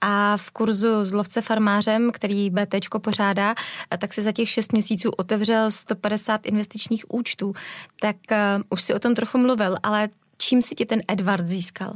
[0.00, 3.54] A v kurzu s lovce farmářem, který BT pořádá,
[3.98, 7.52] tak si za těch šest měsíců otevřel 150 investičních účtů.
[8.00, 8.36] Tak uh,
[8.70, 10.08] už si o tom trochu mluvil, ale
[10.38, 11.92] čím si ti ten Edward získal?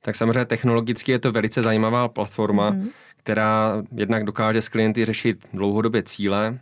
[0.00, 2.88] Tak samozřejmě technologicky je to velice zajímavá platforma, mm-hmm.
[3.16, 6.58] která jednak dokáže s klienty řešit dlouhodobě cíle,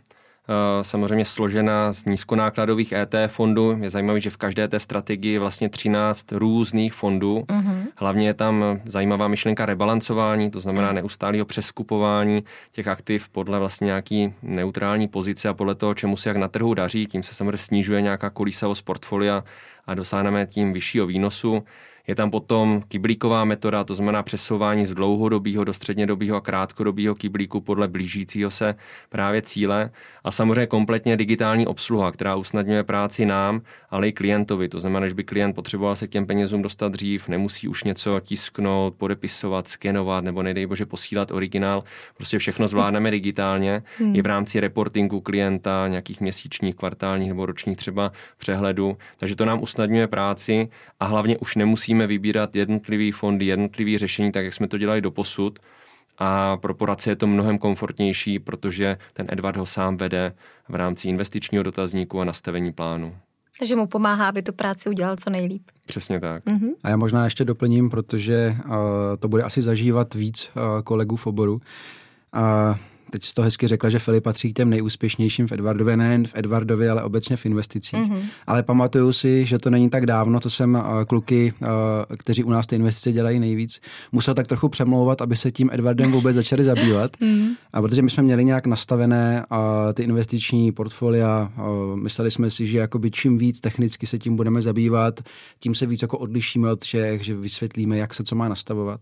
[0.81, 3.77] samozřejmě složena z nízkonákladových ETF fondů.
[3.81, 7.39] Je zajímavé, že v každé té strategii je vlastně 13 různých fondů.
[7.47, 7.87] Uh-huh.
[7.95, 14.33] Hlavně je tam zajímavá myšlenka rebalancování, to znamená neustálého přeskupování těch aktiv podle vlastně nějaký
[14.41, 17.07] neutrální pozice a podle toho, čemu se jak na trhu daří.
[17.07, 19.43] Tím se samozřejmě snižuje nějaká kolísavost portfolia
[19.87, 21.63] a dosáhneme tím vyššího výnosu.
[22.07, 27.61] Je tam potom kyblíková metoda, to znamená přesouvání z dlouhodobého do střednědobého a krátkodobého kyblíku
[27.61, 28.75] podle blížícího se
[29.09, 29.89] právě cíle
[30.23, 34.69] a samozřejmě kompletně digitální obsluha, která usnadňuje práci nám, ale i klientovi.
[34.69, 38.19] To znamená, že by klient potřeboval se k těm penězům dostat dřív, nemusí už něco
[38.19, 41.83] tisknout, podepisovat, skenovat nebo nedej bože posílat originál.
[42.17, 43.83] Prostě všechno zvládneme digitálně.
[43.99, 44.15] Hmm.
[44.15, 48.97] I v rámci reportingu klienta, nějakých měsíčních, kvartálních nebo ročních třeba přehledu.
[49.17, 54.45] Takže to nám usnadňuje práci a hlavně už nemusíme vybírat jednotlivý fondy, jednotlivý řešení, tak
[54.45, 55.59] jak jsme to dělali do posud.
[56.17, 60.33] A pro poradce je to mnohem komfortnější, protože ten Edward ho sám vede
[60.69, 63.15] v rámci investičního dotazníku a nastavení plánu.
[63.59, 65.61] Takže mu pomáhá, aby tu práci udělal co nejlíp.
[65.87, 66.45] Přesně tak.
[66.45, 66.69] Mm-hmm.
[66.83, 68.73] A já možná ještě doplním, protože uh,
[69.19, 71.53] to bude asi zažívat víc uh, kolegů v oboru.
[71.53, 72.77] Uh,
[73.09, 76.31] teď jsi to hezky řekla, že Filip patří k těm nejúspěšnějším v Edwardově, nejen v
[76.35, 77.99] Edwardově, ale obecně v investicích.
[77.99, 78.21] Mm-hmm.
[78.47, 81.69] Ale pamatuju si, že to není tak dávno, co jsem uh, kluky, uh,
[82.19, 86.11] kteří u nás ty investice dělají nejvíc, musel tak trochu přemlouvat, aby se tím Edwardem
[86.11, 87.17] vůbec začali zabývat.
[87.17, 87.49] Mm-hmm.
[87.73, 89.57] A protože my jsme měli nějak nastavené uh,
[89.93, 91.51] ty investiční portfolia,
[91.95, 95.19] mysleli jsme si, že jakoby čím víc technicky se tím budeme zabývat,
[95.59, 99.01] tím se víc jako odlišíme od všech, že vysvětlíme, jak se co má nastavovat.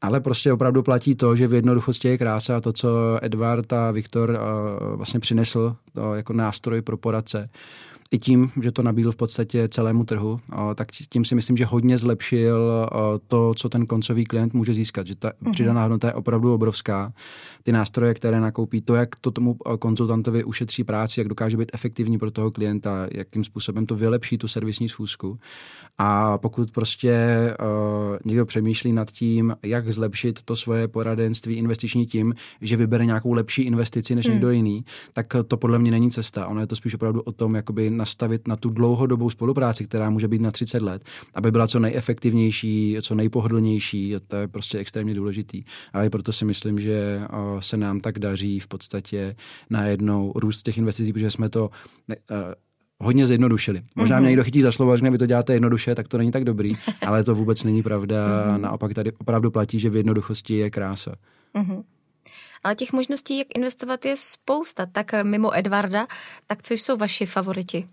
[0.00, 2.88] Ale prostě opravdu platí to, že v jednoduchosti je krása a to, co
[3.22, 7.50] Edward a Viktor uh, vlastně přinesl to jako nástroj pro poradce,
[8.10, 10.40] i tím, že to nabídl v podstatě celému trhu,
[10.74, 12.88] tak tím si myslím, že hodně zlepšil
[13.28, 15.06] to, co ten koncový klient může získat.
[15.06, 15.50] Že ta mm-hmm.
[15.50, 17.12] přidaná hodnota je opravdu obrovská.
[17.62, 22.18] Ty nástroje, které nakoupí, to, jak to tomu konzultantovi ušetří práci, jak dokáže být efektivní
[22.18, 25.38] pro toho klienta, jakým způsobem to vylepší tu servisní schůzku.
[25.98, 27.16] A pokud prostě
[27.60, 33.32] uh, někdo přemýšlí nad tím, jak zlepšit to svoje poradenství investiční tím, že vybere nějakou
[33.32, 34.32] lepší investici než mm.
[34.32, 36.46] někdo jiný, tak to podle mě není cesta.
[36.46, 40.28] Ono je to spíš opravdu o tom, jakoby nastavit na tu dlouhodobou spolupráci, která může
[40.28, 41.02] být na 30 let,
[41.34, 44.14] aby byla co nejefektivnější, co nejpohodlnější.
[44.28, 45.64] To je prostě extrémně důležitý.
[45.92, 47.20] A i proto si myslím, že
[47.60, 49.36] se nám tak daří v podstatě
[49.70, 51.70] najednou růst těch investicí, protože jsme to
[53.00, 53.82] hodně zjednodušili.
[53.96, 54.20] Možná mm-hmm.
[54.20, 56.72] mě někdo chytí za slovo, že vy to děláte jednoduše, tak to není tak dobrý,
[57.06, 58.16] ale to vůbec není pravda.
[58.16, 58.60] Mm-hmm.
[58.60, 61.14] Naopak tady opravdu platí, že v jednoduchosti je krása.
[61.54, 61.82] Mm-hmm.
[62.64, 64.86] Ale těch možností, jak investovat, je spousta.
[64.86, 66.06] Tak mimo Edvarda,
[66.46, 67.86] tak co jsou vaši favoriti?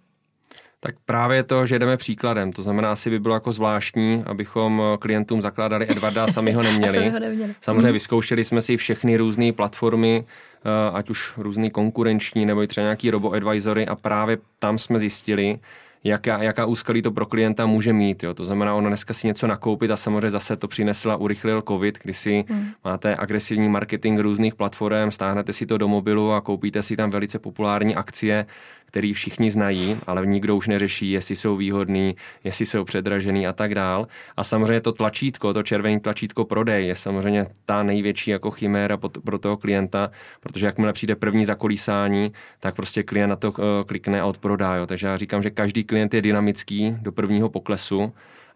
[0.79, 2.51] Tak právě to, že jdeme příkladem.
[2.51, 6.93] To znamená, asi by bylo jako zvláštní, abychom klientům zakládali Edvarda a sami ho neměli.
[6.93, 7.55] sami ho neměli.
[7.61, 7.93] Samozřejmě mhm.
[7.93, 10.54] vyzkoušeli jsme si všechny různé platformy, eh,
[10.93, 15.59] ať už různý konkurenční nebo i třeba nějaký robo-advisory a právě tam jsme zjistili,
[16.03, 18.23] jaká, jaká úskalí to pro klienta může mít.
[18.23, 18.33] Jo.
[18.33, 21.99] To znamená, ono dneska si něco nakoupit a samozřejmě zase to přinesl a urychlil COVID,
[22.03, 22.67] kdy si hmm.
[22.83, 27.39] máte agresivní marketing různých platform, stáhnete si to do mobilu a koupíte si tam velice
[27.39, 28.45] populární akcie
[28.85, 33.75] který všichni znají, ale nikdo už neřeší, jestli jsou výhodný, jestli jsou předražený a tak
[33.75, 34.07] dál.
[34.37, 39.39] A samozřejmě to tlačítko, to červené tlačítko prodej je samozřejmě ta největší jako chiméra pro
[39.39, 44.25] toho klienta, protože jakmile přijde první zakolísání, tak prostě klient na to eh, klikne a
[44.25, 44.75] odprodá.
[44.75, 44.85] Jo.
[44.85, 48.13] Takže já říkám, že každý klient je dynamický do prvního poklesu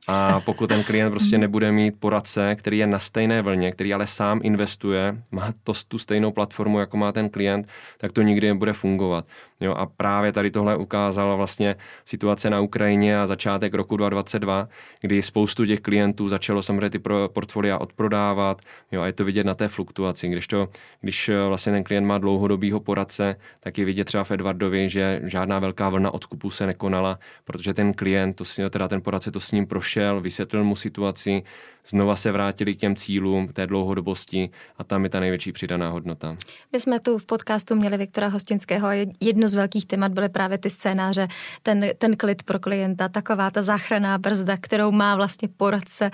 [0.07, 4.07] a pokud ten klient prostě nebude mít poradce, který je na stejné vlně, který ale
[4.07, 8.73] sám investuje, má to tu stejnou platformu, jako má ten klient, tak to nikdy nebude
[8.73, 9.25] fungovat.
[9.61, 14.67] Jo, a právě tady tohle ukázala vlastně situace na Ukrajině a začátek roku 2022,
[15.01, 16.99] kdy spoustu těch klientů začalo samozřejmě ty
[17.33, 20.27] portfolia odprodávat jo, a je to vidět na té fluktuaci.
[20.27, 20.69] Když, to,
[21.01, 25.21] když eh, vlastně ten klient má dlouhodobýho poradce, tak je vidět třeba v Edwardovi, že
[25.23, 29.51] žádná velká vlna odkupu se nekonala, protože ten klient, to, teda ten poradce to s
[29.51, 31.43] ním prošel, vysvětlil mu situaci,
[31.89, 36.37] znova se vrátili k těm cílům té dlouhodobosti a tam je ta největší přidaná hodnota.
[36.71, 40.57] My jsme tu v podcastu měli Viktora Hostinského a jedno z velkých témat byly právě
[40.57, 41.27] ty scénáře,
[41.63, 46.11] ten, ten klid pro klienta, taková ta záchranná brzda, kterou má vlastně poradce.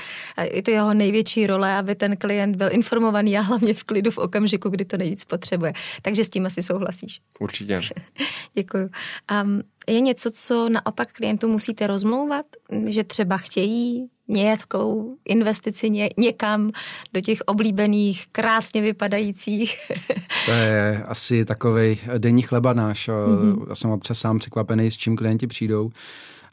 [0.51, 4.17] Je to jeho největší role, aby ten klient byl informovaný a hlavně v klidu v
[4.17, 5.73] okamžiku, kdy to nejvíc potřebuje.
[6.01, 7.21] Takže s tím asi souhlasíš.
[7.39, 7.81] Určitě.
[8.53, 8.89] Děkuji.
[9.43, 12.45] Um, je něco, co naopak klientům musíte rozmlouvat,
[12.87, 16.71] že třeba chtějí nějakou investici ně, někam
[17.13, 19.77] do těch oblíbených, krásně vypadajících.
[20.45, 23.09] to je asi takový denní chleba náš.
[23.09, 23.65] Mm-hmm.
[23.69, 25.89] Já jsem občas sám překvapený, s čím klienti přijdou.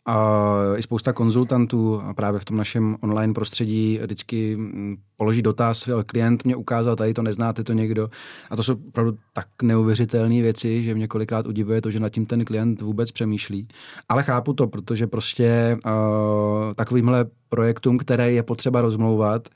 [0.06, 5.88] A i spousta konzultantů a právě v tom našem online prostředí vždycky mm, položí dotaz,
[6.06, 8.10] klient mě ukázal, tady to neznáte to někdo.
[8.50, 12.26] A to jsou opravdu tak neuvěřitelné věci, že mě kolikrát udivuje to, že nad tím
[12.26, 13.68] ten klient vůbec přemýšlí.
[14.08, 19.48] Ale chápu to, protože prostě uh, takovýmhle projektům, které je potřeba rozmlouvat,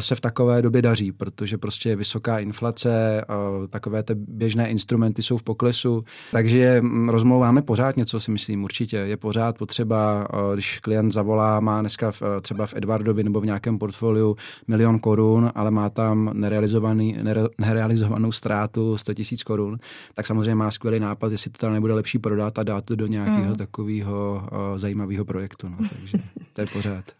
[0.00, 3.24] se v takové době daří, protože prostě je vysoká inflace,
[3.70, 8.96] takové ty běžné instrumenty jsou v poklesu, takže mm, rozmlouváme pořád něco, si myslím, určitě.
[8.96, 13.78] Je pořád potřeba, když klient zavolá, má dneska v, třeba v Edwardovi nebo v nějakém
[13.78, 14.36] portfoliu
[14.68, 19.78] milion korun, ale má tam nerealizovaný, nere, nerealizovanou ztrátu 100 tisíc korun,
[20.14, 23.06] tak samozřejmě má skvělý nápad, jestli to tam nebude lepší prodat a dát to do
[23.06, 23.54] nějakého hmm.
[23.54, 24.42] takového
[24.76, 25.68] zajímavého projektu.
[25.68, 26.18] No, takže
[26.52, 27.19] to je pořád.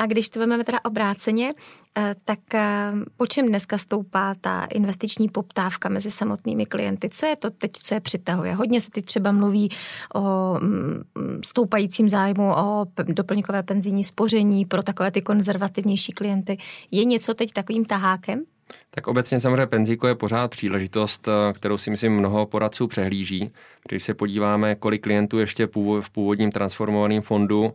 [0.00, 1.52] A když to vezmeme teda obráceně,
[1.98, 7.08] eh, tak eh, po čem dneska stoupá ta investiční poptávka mezi samotnými klienty?
[7.08, 8.54] Co je to teď, co je přitahuje?
[8.54, 9.68] Hodně se teď třeba mluví
[10.14, 11.02] o mm,
[11.44, 16.56] stoupajícím zájmu o doplňkové penzijní spoření pro takové ty konzervativnější klienty.
[16.90, 18.42] Je něco teď takovým tahákem?
[18.90, 23.50] Tak obecně samozřejmě penzíko je pořád příležitost, eh, kterou si myslím mnoho poradců přehlíží.
[23.88, 25.68] Když se podíváme, kolik klientů ještě
[26.00, 27.74] v původním transformovaném fondu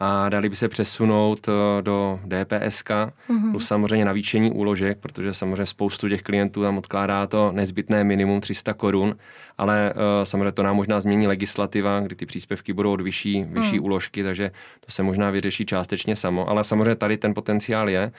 [0.00, 3.50] a dali by se přesunout eh, do DPS, mm-hmm.
[3.50, 8.74] plus samozřejmě navýšení úložek, protože samozřejmě spoustu těch klientů tam odkládá to nezbytné minimum 300
[8.74, 9.16] korun,
[9.58, 13.78] ale uh, samozřejmě to nám možná změní legislativa, kdy ty příspěvky budou od vyšší, vyšší
[13.78, 13.84] mm.
[13.84, 18.12] úložky, takže to se možná vyřeší částečně samo, ale samozřejmě tady ten potenciál je.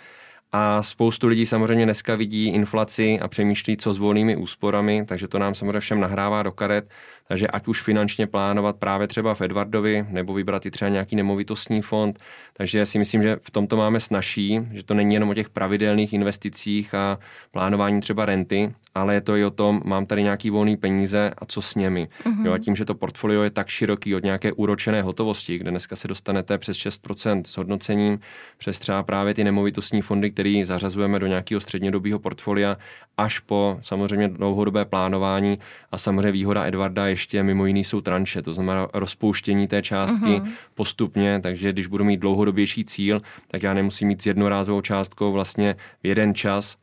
[0.52, 5.40] A spoustu lidí samozřejmě dneska vidí inflaci a přemýšlí, co s volnými úsporami, takže to
[5.40, 6.90] nám samozřejmě všem nahrává do karet.
[7.28, 11.82] Takže ať už finančně plánovat právě třeba v Edwardovi, nebo vybrat i třeba nějaký nemovitostní
[11.82, 12.20] fond.
[12.58, 16.13] Takže si myslím, že v tomto máme snaží, že to není jenom o těch pravidelných
[16.13, 17.20] investicích a
[17.52, 21.46] plánování třeba renty, ale je to i o tom, mám tady nějaký volný peníze a
[21.46, 22.08] co s nimi.
[22.26, 22.46] Mm-hmm.
[22.46, 25.96] Jo, a tím, že to portfolio je tak široký od nějaké úročené hotovosti, kde dneska
[25.96, 28.20] se dostanete přes 6% s hodnocením,
[28.58, 32.78] přes třeba právě ty nemovitostní fondy, které zařazujeme do nějakého střednědobého portfolia,
[33.17, 35.60] až po samozřejmě dlouhodobé plánování
[35.91, 40.52] a samozřejmě výhoda Edvarda ještě mimo jiný jsou tranše, to znamená rozpouštění té částky uh-huh.
[40.76, 42.17] postupně, takže když budu mít
[42.48, 46.78] dlouhodobější cíl, tak já nemusím mít s jednorázovou částkou vlastně v jeden čas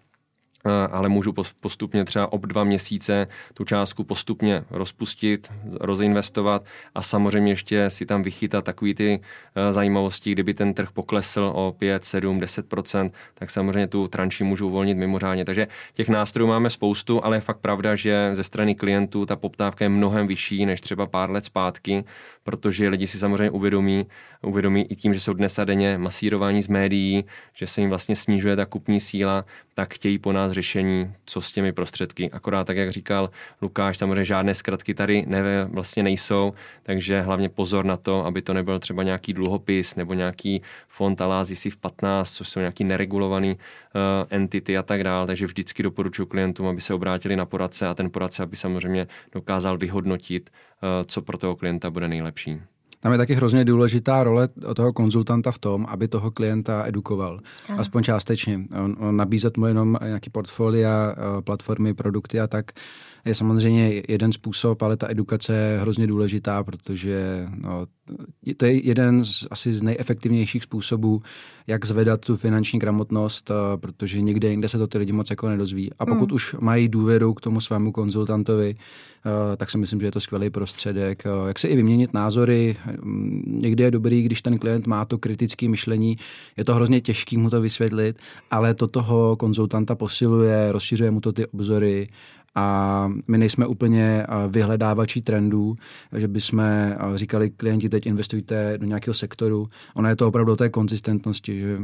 [0.91, 7.91] ale můžu postupně třeba ob dva měsíce tu částku postupně rozpustit, rozinvestovat a samozřejmě ještě
[7.91, 9.21] si tam vychytat takový ty
[9.55, 14.67] e, zajímavosti, kdyby ten trh poklesl o 5, 7, 10% tak samozřejmě tu tranši můžu
[14.67, 15.45] uvolnit mimořádně.
[15.45, 19.85] Takže těch nástrojů máme spoustu, ale je fakt pravda, že ze strany klientů ta poptávka
[19.85, 22.05] je mnohem vyšší než třeba pár let zpátky,
[22.45, 24.07] protože lidi si samozřejmě uvědomí,
[24.43, 28.17] uvědomí i tím, že jsou dnes a denně masírování z médií, že se jim vlastně
[28.17, 32.31] snižuje ta kupní síla, tak chtějí po nás řešení, co s těmi prostředky.
[32.31, 33.31] Akorát tak, jak říkal
[33.63, 38.55] Lukáš, samozřejmě žádné zkratky tady ne, vlastně nejsou, takže hlavně pozor na to, aby to
[38.55, 43.59] nebyl třeba nějaký dluhopis nebo nějaký fond alá v 15, což jsou nějaký neregulovaný uh,
[44.31, 45.27] entity a tak dále.
[45.27, 49.79] Takže vždycky doporučuji klientům, aby se obrátili na poradce a ten poradce, aby samozřejmě dokázal
[49.79, 50.51] vyhodnotit,
[51.07, 52.61] co pro toho klienta bude nejlepší.
[53.05, 57.39] Tam je taky hrozně důležitá role toho konzultanta v tom, aby toho klienta edukoval.
[57.69, 57.81] Aha.
[57.81, 58.61] Aspoň částečně.
[58.85, 62.73] On, on nabízet mu jenom nějaký portfolia, eh, platformy, produkty a tak
[63.25, 67.87] je samozřejmě jeden způsob, ale ta edukace je hrozně důležitá, protože no,
[68.57, 71.23] to je jeden z asi z nejefektivnějších způsobů,
[71.67, 75.49] jak zvedat tu finanční gramotnost, eh, protože někde jinde se to ty lidi moc jako
[75.49, 75.91] nedozví.
[75.99, 76.35] A pokud mm.
[76.35, 80.51] už mají důvěru k tomu svému konzultantovi, eh, tak si myslím, že je to skvělý
[80.51, 81.25] prostředek.
[81.47, 82.77] Jak se i vyměnit názory,
[83.47, 86.17] někdy je dobrý, když ten klient má to kritické myšlení,
[86.57, 88.19] je to hrozně těžké mu to vysvětlit,
[88.51, 92.09] ale to toho konzultanta posiluje, rozšiřuje mu to ty obzory
[92.57, 95.77] a my nejsme úplně vyhledávači trendů,
[96.17, 96.63] že bychom
[97.15, 99.69] říkali klienti, teď investujte do nějakého sektoru.
[99.95, 101.79] Ona je to opravdu o té konzistentnosti, že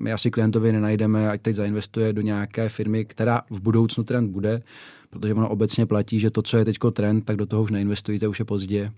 [0.00, 4.62] my asi klientovi nenajdeme, ať teď zainvestuje do nějaké firmy, která v budoucnu trend bude,
[5.18, 8.28] protože ono obecně platí, že to, co je teď trend, tak do toho už neinvestujete,
[8.28, 8.92] už je pozdě.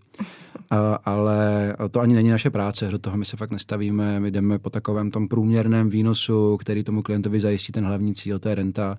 [0.71, 4.59] A, ale to ani není naše práce, do toho my se fakt nestavíme, my jdeme
[4.59, 8.99] po takovém tom průměrném výnosu, který tomu klientovi zajistí ten hlavní cíl, to je renta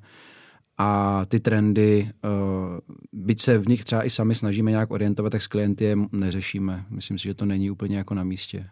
[0.78, 2.80] a ty trendy, uh,
[3.14, 6.86] byť se v nich třeba i sami snažíme nějak orientovat, tak s klienty je neřešíme.
[6.90, 8.70] Myslím si, že to není úplně jako na místě.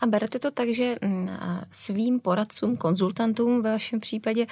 [0.00, 1.28] A berete to tak, že mm,
[1.70, 4.46] svým poradcům, konzultantům ve vašem případě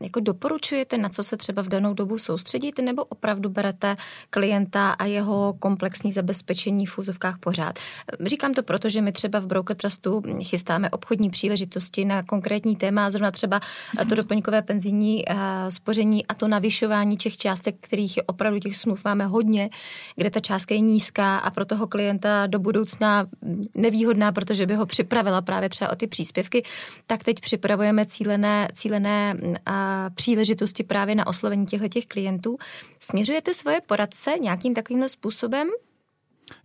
[0.00, 3.96] jako doporučujete, na co se třeba v danou dobu soustředit, nebo opravdu berete
[4.30, 7.78] klienta a jeho komplexní zabezpečení v úzovkách pořád?
[8.24, 13.10] Říkám to proto, že my třeba v Broker Trustu chystáme obchodní příležitosti na konkrétní téma,
[13.10, 13.60] zrovna třeba
[14.08, 15.24] to doplňkové penzijní
[15.68, 19.70] spoření a to navyšování těch částek, kterých je opravdu těch smluv máme hodně,
[20.16, 23.26] kde ta částka je nízká a pro toho klienta do budoucna
[23.74, 26.62] nevýhodná, protože by ho připravila právě třeba o ty příspěvky,
[27.06, 29.34] tak teď připravujeme cílené, cílené
[29.66, 32.56] a, příležitosti právě na oslovení těchto těch klientů.
[33.00, 35.68] Směřujete svoje poradce nějakým takovým způsobem?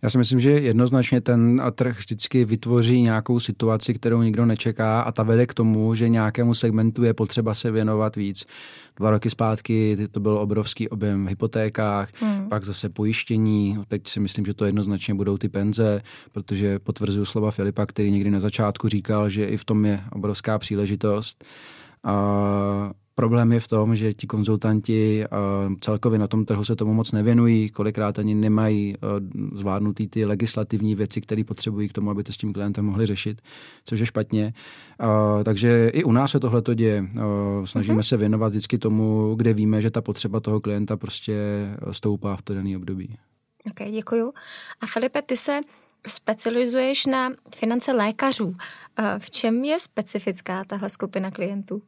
[0.02, 5.12] Já si myslím, že jednoznačně ten trh vždycky vytvoří nějakou situaci, kterou nikdo nečeká a
[5.12, 8.46] ta vede k tomu, že nějakému segmentu je potřeba se věnovat víc.
[8.96, 12.48] Dva roky zpátky to byl obrovský objem v hypotékách, hmm.
[12.48, 13.78] pak zase pojištění.
[13.88, 18.30] Teď si myslím, že to jednoznačně budou ty penze, protože potvrzuju slova Filipa, který někdy
[18.30, 21.44] na začátku říkal, že i v tom je obrovská příležitost.
[22.04, 25.24] A Problém je v tom, že ti konzultanti
[25.80, 28.94] celkově na tom trhu se tomu moc nevěnují, kolikrát ani nemají
[29.52, 33.42] zvládnutý ty legislativní věci, které potřebují k tomu, aby to s tím klientem mohli řešit,
[33.84, 34.52] což je špatně.
[35.44, 37.06] Takže i u nás se tohle to děje.
[37.64, 38.08] Snažíme uh-huh.
[38.08, 41.36] se věnovat vždycky tomu, kde víme, že ta potřeba toho klienta prostě
[41.90, 43.16] stoupá v to daný období.
[43.70, 44.32] Ok, děkuju.
[44.80, 45.60] A Filipe, ty se
[46.06, 48.56] specializuješ na finance lékařů.
[49.18, 51.82] V čem je specifická tahle skupina klientů?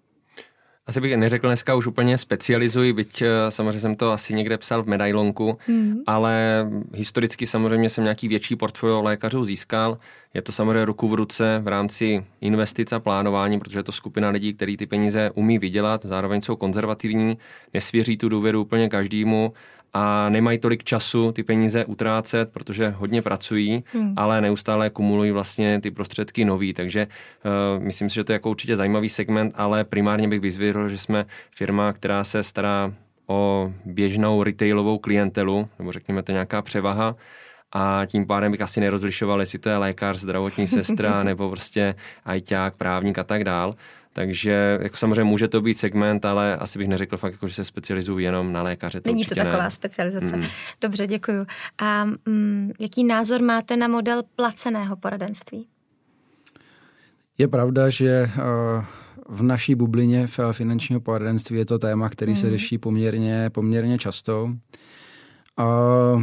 [0.87, 4.83] Asi bych neřekl dneska už úplně specializuji, byť eh, samozřejmě jsem to asi někde psal
[4.83, 5.97] v medailonku, mm.
[6.07, 9.99] ale historicky samozřejmě jsem nějaký větší portfolio lékařů získal.
[10.35, 14.31] Je to samozřejmě ruku v ruce v rámci investic a plánování, protože je to skupina
[14.31, 17.39] lidí, kteří ty peníze umí vydělat, zároveň jsou konzervativní,
[17.75, 19.53] nesvěří tu důvěru úplně každému
[19.93, 24.15] a nemají tolik času ty peníze utrácet, protože hodně pracují, hmm.
[24.17, 27.07] ale neustále kumulují vlastně ty prostředky nový, takže
[27.77, 30.99] uh, myslím si, že to je jako určitě zajímavý segment, ale primárně bych vyzvěděl, že
[30.99, 32.93] jsme firma, která se stará
[33.27, 37.17] o běžnou retailovou klientelu, nebo řekněme to nějaká převaha,
[37.73, 42.77] a tím pádem bych asi nerozlišoval, jestli to je lékař, zdravotní sestra nebo prostě ajťák,
[42.77, 43.73] právník a tak dál.
[44.13, 47.65] Takže jako samozřejmě může to být segment, ale asi bych neřekl fakt, jako, že se
[47.65, 49.01] specializuju jenom na lékaře.
[49.01, 49.71] To Není to taková ne.
[49.71, 50.37] specializace.
[50.37, 50.45] Mm.
[50.81, 51.47] Dobře, děkuju.
[51.79, 55.67] A mm, jaký názor máte na model placeného poradenství?
[57.39, 58.85] Je pravda, že uh,
[59.29, 62.37] v naší bublině v finančního poradenství je to téma, který mm.
[62.37, 62.51] se hmm.
[62.51, 64.51] řeší poměrně, poměrně často.
[65.59, 66.23] Uh,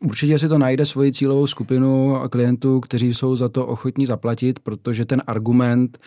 [0.00, 5.04] Určitě si to najde svoji cílovou skupinu klientů, kteří jsou za to ochotní zaplatit, protože
[5.04, 5.98] ten argument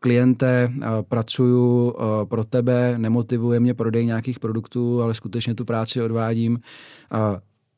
[0.00, 0.72] kliente,
[1.08, 1.94] pracuju
[2.28, 6.60] pro tebe, nemotivuje mě prodej nějakých produktů, ale skutečně tu práci odvádím.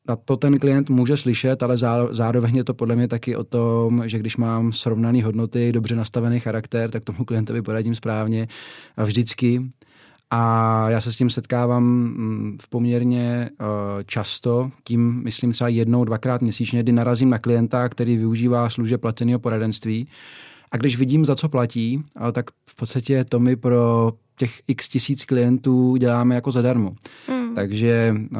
[0.07, 1.77] A to ten klient může slyšet, ale
[2.11, 6.39] zároveň je to podle mě taky o tom, že když mám srovnané hodnoty, dobře nastavený
[6.39, 8.47] charakter, tak tomu klientovi poradím správně
[9.03, 9.71] vždycky.
[10.29, 13.49] A já se s tím setkávám mm, v poměrně
[14.05, 19.39] často, tím myslím třeba jednou, dvakrát měsíčně, kdy narazím na klienta, který využívá služeb placeného
[19.39, 20.07] poradenství.
[20.71, 25.25] A když vidím, za co platí, tak v podstatě to mi pro těch x tisíc
[25.25, 26.93] klientů děláme jako zadarmo.
[27.29, 27.55] Mm.
[27.55, 28.39] Takže uh,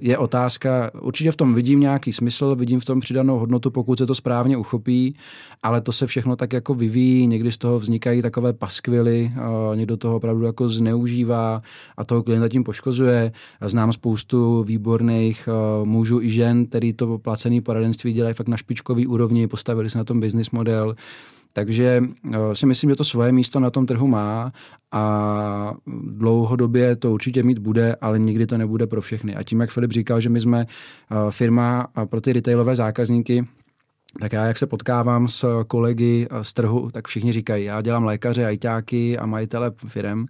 [0.00, 4.06] je otázka, určitě v tom vidím nějaký smysl, vidím v tom přidanou hodnotu, pokud se
[4.06, 5.16] to správně uchopí,
[5.62, 9.96] ale to se všechno tak jako vyvíjí, někdy z toho vznikají takové paskvily, uh, někdo
[9.96, 11.62] toho opravdu jako zneužívá
[11.96, 13.32] a toho klienta tím poškozuje.
[13.60, 15.48] Znám spoustu výborných
[15.80, 19.98] uh, mužů i žen, který to placený poradenství dělají fakt na špičkový úrovni, postavili se
[19.98, 20.94] na tom business model,
[21.58, 22.02] takže
[22.32, 24.52] eh, si myslím, že to svoje místo na tom trhu má
[24.92, 25.74] a
[26.06, 29.34] dlouhodobě to určitě mít bude, ale nikdy to nebude pro všechny.
[29.34, 33.46] A tím, jak Filip říkal, že my jsme eh, firma pro ty retailové zákazníky,
[34.20, 38.46] tak já, jak se potkávám s kolegy z trhu, tak všichni říkají, já dělám lékaře,
[38.46, 40.26] ajťáky a majitele firem.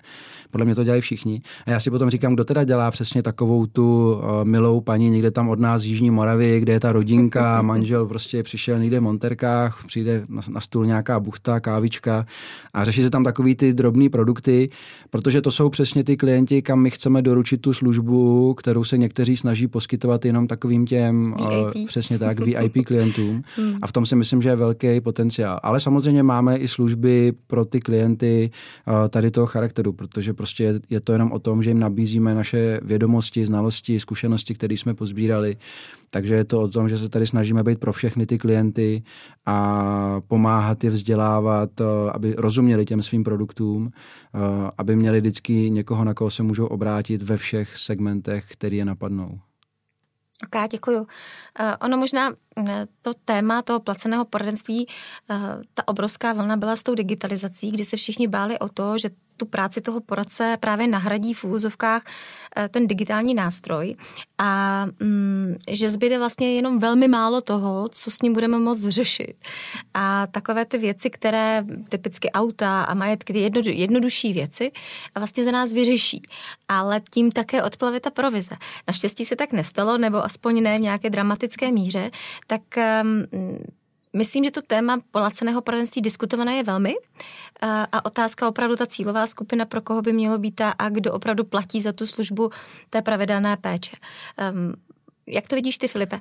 [0.51, 1.43] Podle mě to dělají všichni.
[1.67, 5.31] A já si potom říkám, kdo teda dělá přesně takovou tu uh, milou paní někde
[5.31, 9.03] tam od nás z Jižní Moravy, kde je ta rodinka, manžel prostě přišel někde v
[9.03, 12.27] Monterkách, přijde na, na stůl nějaká buchta, kávička
[12.75, 14.71] a řeší se tam takový ty drobné produkty,
[15.11, 19.37] protože to jsou přesně ty klienti, kam my chceme doručit tu službu, kterou se někteří
[19.37, 23.43] snaží poskytovat jenom takovým těm, uh, přesně tak, VIP klientům.
[23.69, 23.79] Hmm.
[23.83, 25.61] A v tom si myslím, že je velký potenciál.
[25.63, 28.51] Ale samozřejmě máme i služby pro ty klienty
[28.87, 32.81] uh, tady toho charakteru, protože prostě je to jenom o tom, že jim nabízíme naše
[32.83, 35.57] vědomosti, znalosti, zkušenosti, které jsme pozbírali.
[36.11, 39.03] Takže je to o tom, že se tady snažíme být pro všechny ty klienty
[39.47, 43.91] a pomáhat je vzdělávat, uh, aby rozuměli těm svým produktům, uh,
[44.79, 49.39] aby měli vždycky někoho, na koho se můžou obrátit ve všech segmentech, který je napadnou.
[50.45, 50.99] Ok, děkuju.
[51.01, 51.07] Uh,
[51.81, 52.35] ono možná
[53.03, 54.89] to téma toho placeného poradenství,
[55.75, 59.47] ta obrovská vlna byla s tou digitalizací, kdy se všichni báli o to, že tu
[59.47, 62.03] práci toho poradce právě nahradí v úvozovkách
[62.57, 63.97] eh, ten digitální nástroj
[64.39, 69.35] a mm, že zbyde vlastně jenom velmi málo toho, co s ním budeme moct řešit.
[69.95, 74.71] A takové ty věci, které typicky auta a majetky, ty jednodu, jednodušší věci,
[75.19, 76.23] vlastně za nás vyřeší.
[76.69, 78.57] Ale tím také odplave ta provize.
[78.89, 82.11] Naštěstí se tak nestalo, nebo aspoň ne v nějaké dramatické míře,
[82.47, 82.63] tak
[83.03, 83.59] um,
[84.13, 86.95] Myslím, že to téma polaceného poradenství diskutované je velmi
[87.93, 91.45] a otázka opravdu ta cílová skupina, pro koho by mělo být a, a kdo opravdu
[91.45, 92.51] platí za tu službu
[92.91, 93.97] té pravidelné péče.
[94.53, 94.75] Um,
[95.27, 96.21] jak to vidíš ty, Filipe?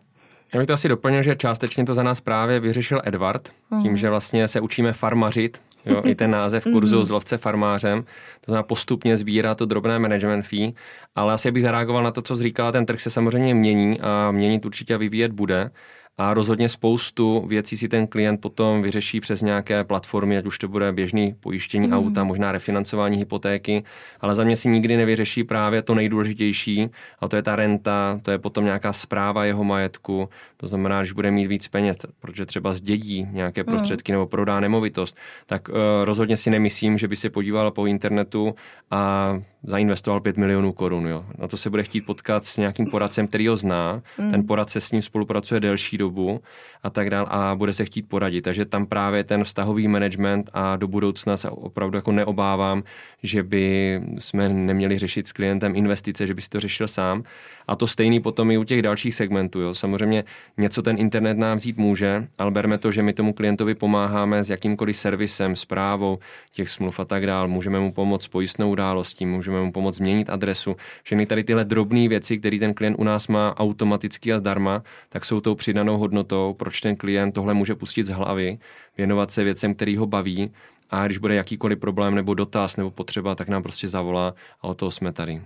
[0.53, 3.81] Já bych to asi doplnil, že částečně to za nás právě vyřešil Edward, mm.
[3.81, 7.05] tím, že vlastně se učíme farmařit, jo, i ten název kurzu mm.
[7.05, 8.03] z lovce farmářem,
[8.41, 10.73] to znamená postupně sbírá to drobné management fee,
[11.15, 14.65] ale asi bych zareagoval na to, co říkala, ten trh se samozřejmě mění a měnit
[14.65, 15.71] určitě a vyvíjet bude
[16.17, 20.67] a rozhodně spoustu věcí si ten klient potom vyřeší přes nějaké platformy, ať už to
[20.67, 21.93] bude běžný pojištění mm.
[21.93, 23.83] auta, možná refinancování hypotéky,
[24.21, 26.89] ale za mě si nikdy nevyřeší právě to nejdůležitější,
[27.19, 31.11] a to je ta renta, to je potom nějaká zpráva jeho majetku, to znamená, když
[31.11, 33.65] bude mít víc peněz, protože třeba zdědí nějaké hmm.
[33.65, 34.13] prostředky mm.
[34.13, 38.55] nebo prodá nemovitost, tak uh, rozhodně si nemyslím, že by se podíval po internetu
[38.91, 41.07] a zainvestoval 5 milionů korun.
[41.07, 41.25] Jo.
[41.37, 44.01] Na to se bude chtít potkat s nějakým poradcem, který ho zná.
[44.17, 44.31] Mm.
[44.31, 46.41] Ten poradce s ním spolupracuje delší dobu
[46.83, 48.41] a tak dál a bude se chtít poradit.
[48.41, 52.83] Takže tam právě ten vztahový management a do budoucna se opravdu jako neobávám,
[53.23, 57.23] že by jsme neměli řešit s klientem investice, že by si to řešil sám.
[57.67, 59.61] A to stejný potom i u těch dalších segmentů.
[59.61, 59.73] Jo.
[59.73, 60.23] Samozřejmě
[60.57, 64.49] něco ten internet nám vzít může, ale berme to, že my tomu klientovi pomáháme s
[64.49, 66.19] jakýmkoliv servisem, zprávou
[66.51, 67.47] těch smluv a tak dál.
[67.47, 70.75] Můžeme mu pomoct s pojistnou událostí, můžeme mu pomoct změnit adresu.
[71.03, 75.25] Všechny tady tyhle drobné věci, které ten klient u nás má automaticky a zdarma, tak
[75.25, 78.59] jsou tou přidanou hodnotou, proč ten klient tohle může pustit z hlavy,
[78.97, 80.51] věnovat se věcem, který ho baví
[80.89, 84.73] a když bude jakýkoliv problém nebo dotaz nebo potřeba, tak nám prostě zavolá a o
[84.73, 85.41] toho jsme tady.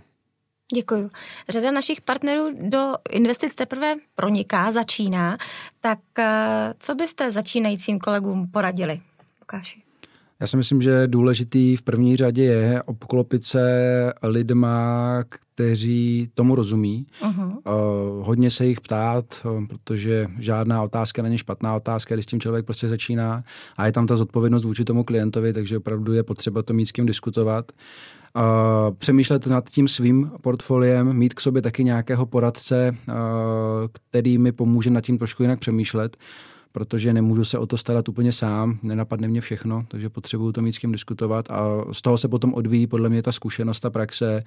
[0.76, 1.12] Děkuju.
[1.50, 5.38] Řada našich partnerů do investic teprve proniká, začíná.
[5.82, 9.02] Tak eh, co byste začínajícím kolegům poradili?
[9.42, 9.91] Lukáši.
[10.42, 17.06] Já si myslím, že důležitý v první řadě je obklopit se lidma, kteří tomu rozumí.
[17.22, 17.48] Uh-huh.
[17.48, 22.40] Uh, hodně se jich ptát, uh, protože žádná otázka není špatná otázka, když s tím
[22.40, 23.44] člověk prostě začíná
[23.78, 26.92] a je tam ta zodpovědnost vůči tomu klientovi, takže opravdu je potřeba to mít s
[26.92, 27.72] kým diskutovat.
[28.36, 33.14] Uh, přemýšlet nad tím svým portfoliem, mít k sobě taky nějakého poradce, uh,
[34.10, 36.18] který mi pomůže nad tím trošku jinak přemýšlet
[36.72, 40.74] protože nemůžu se o to starat úplně sám, nenapadne mě všechno, takže potřebuju to mít
[40.74, 44.44] s kým diskutovat a z toho se potom odvíjí podle mě ta zkušenost, ta praxe,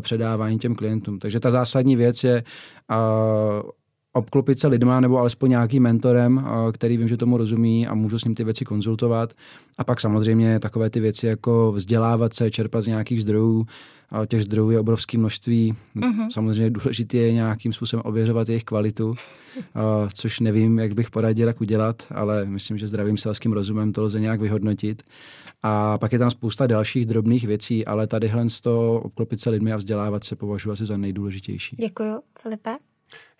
[0.00, 1.18] předávání těm klientům.
[1.18, 2.44] Takže ta zásadní věc je
[4.12, 8.24] obklopit se lidma nebo alespoň nějakým mentorem, který vím, že tomu rozumí a můžu s
[8.24, 9.32] ním ty věci konzultovat.
[9.78, 13.66] A pak samozřejmě takové ty věci jako vzdělávat se, čerpat z nějakých zdrojů,
[14.10, 15.74] a těch zdrojů je obrovské množství.
[15.96, 16.30] Mm-hmm.
[16.30, 19.14] Samozřejmě důležité je nějakým způsobem ověřovat jejich kvalitu,
[20.14, 24.20] což nevím, jak bych poradil, jak udělat, ale myslím, že zdravým selským rozumem to lze
[24.20, 25.02] nějak vyhodnotit.
[25.62, 29.72] A pak je tam spousta dalších drobných věcí, ale tadyhle z toho obklopit se lidmi
[29.72, 31.76] a vzdělávat se považuji asi za nejdůležitější.
[31.76, 32.76] Děkuji, Filipe.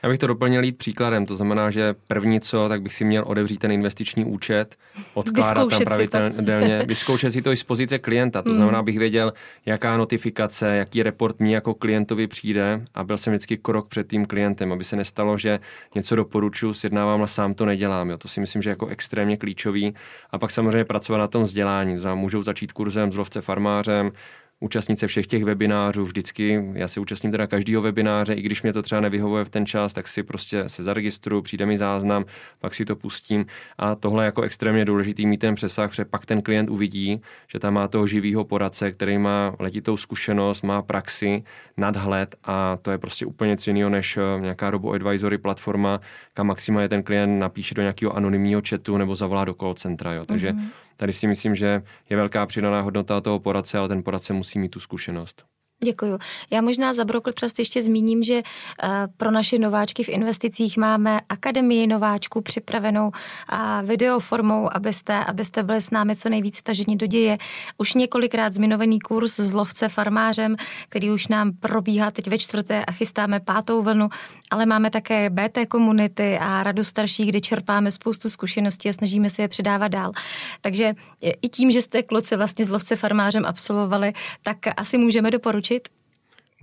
[0.02, 3.24] Já bych to doplnil jít příkladem, to znamená, že první co, tak bych si měl
[3.26, 4.76] odevřít ten investiční účet,
[5.14, 9.32] odkládat tam pravidelně, vyzkoušet si to i z pozice klienta, to znamená, bych věděl,
[9.66, 14.26] jaká notifikace, jaký report mi jako klientovi přijde a byl jsem vždycky krok před tím
[14.26, 15.60] klientem, aby se nestalo, že
[15.94, 18.10] něco doporučuji, sjednávám a sám to nedělám.
[18.10, 18.18] Jo.
[18.18, 19.94] To si myslím, že je jako extrémně klíčový.
[20.30, 21.96] A pak samozřejmě pracovat na tom vzdělání.
[22.14, 24.12] Můžou začít kurzem z lovce farmářem,
[24.60, 26.64] účastnit se všech těch webinářů vždycky.
[26.72, 29.94] Já se účastním teda každého webináře, i když mě to třeba nevyhovuje v ten čas,
[29.94, 32.24] tak si prostě se zaregistruju, přijde mi záznam,
[32.58, 33.46] pak si to pustím.
[33.78, 37.74] A tohle jako extrémně důležitý mít ten přesah, protože pak ten klient uvidí, že tam
[37.74, 41.42] má toho živého poradce, který má letitou zkušenost, má praxi,
[41.76, 46.00] nadhled a to je prostě úplně něco jiného než eh, nějaká robo advisory platforma,
[46.34, 50.12] kam maximálně ten klient napíše do nějakého anonymního chatu nebo zavolá do call centra.
[50.12, 50.24] Jo.
[50.24, 54.32] Takže mm-hmm tady si myslím, že je velká přidaná hodnota toho poradce, ale ten poradce
[54.32, 55.44] musí mít tu zkušenost.
[55.84, 56.18] Děkuju.
[56.50, 61.20] Já možná za Broker Trust ještě zmíním, že eh, pro naše nováčky v investicích máme
[61.28, 63.10] Akademii nováčků připravenou
[63.48, 67.38] a videoformou, abyste, abyste byli s námi co nejvíc vtaženi do děje.
[67.76, 70.56] Už několikrát zmiňovaný kurz z lovce farmářem,
[70.88, 74.08] který už nám probíhá teď ve čtvrté a chystáme pátou vlnu,
[74.50, 79.42] ale máme také BT komunity a radu starších, kde čerpáme spoustu zkušeností a snažíme se
[79.42, 80.12] je předávat dál.
[80.60, 84.12] Takže i tím, že jste kluci vlastně z lovce farmářem absolvovali,
[84.42, 85.88] tak asi můžeme doporučit naučit?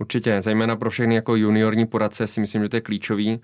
[0.00, 3.40] Určitě, zejména pro všechny jako juniorní poradce si myslím, že to je klíčový.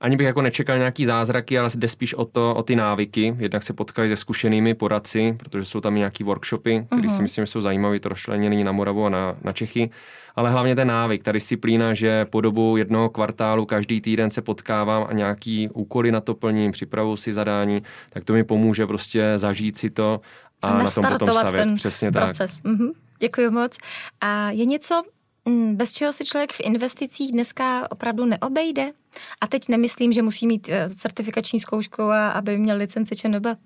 [0.00, 3.36] Ani bych jako nečekal nějaký zázraky, ale jde spíš o, to, o ty návyky.
[3.38, 7.10] Jednak se potkali se zkušenými poradci, protože jsou tam nějaký workshopy, které uh-huh.
[7.10, 7.22] si mhm.
[7.22, 9.90] myslím, že jsou zajímavé, to rozčlenění na Moravu a na, na Čechy.
[10.36, 15.06] Ale hlavně ten návyk, ta disciplína, že po dobu jednoho kvartálu každý týden se potkávám
[15.08, 19.76] a nějaký úkoly na to plním, připravu si zadání, tak to mi pomůže prostě zažít
[19.76, 20.20] si to
[20.62, 21.64] a, a na tom potom stavět.
[21.64, 22.60] ten Přesně proces.
[22.60, 22.72] Tak.
[22.72, 22.92] Mm-hmm.
[23.18, 23.78] Děkuji moc.
[24.20, 25.02] A je něco,
[25.44, 28.92] mm, bez čeho se člověk v investicích dneska opravdu neobejde?
[29.40, 33.46] A teď nemyslím, že musí mít eh, certifikační zkoušku a aby měl licenci ČNB.
[33.46, 33.56] Eh,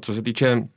[0.00, 0.68] co se týče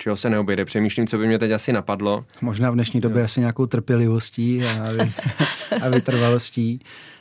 [0.00, 0.64] čeho se neobejde.
[0.64, 2.24] Přemýšlím, co by mě teď asi napadlo.
[2.40, 3.24] Možná v dnešní době jo.
[3.24, 4.88] asi nějakou trpělivostí a,
[5.82, 6.80] a vytrvalostí,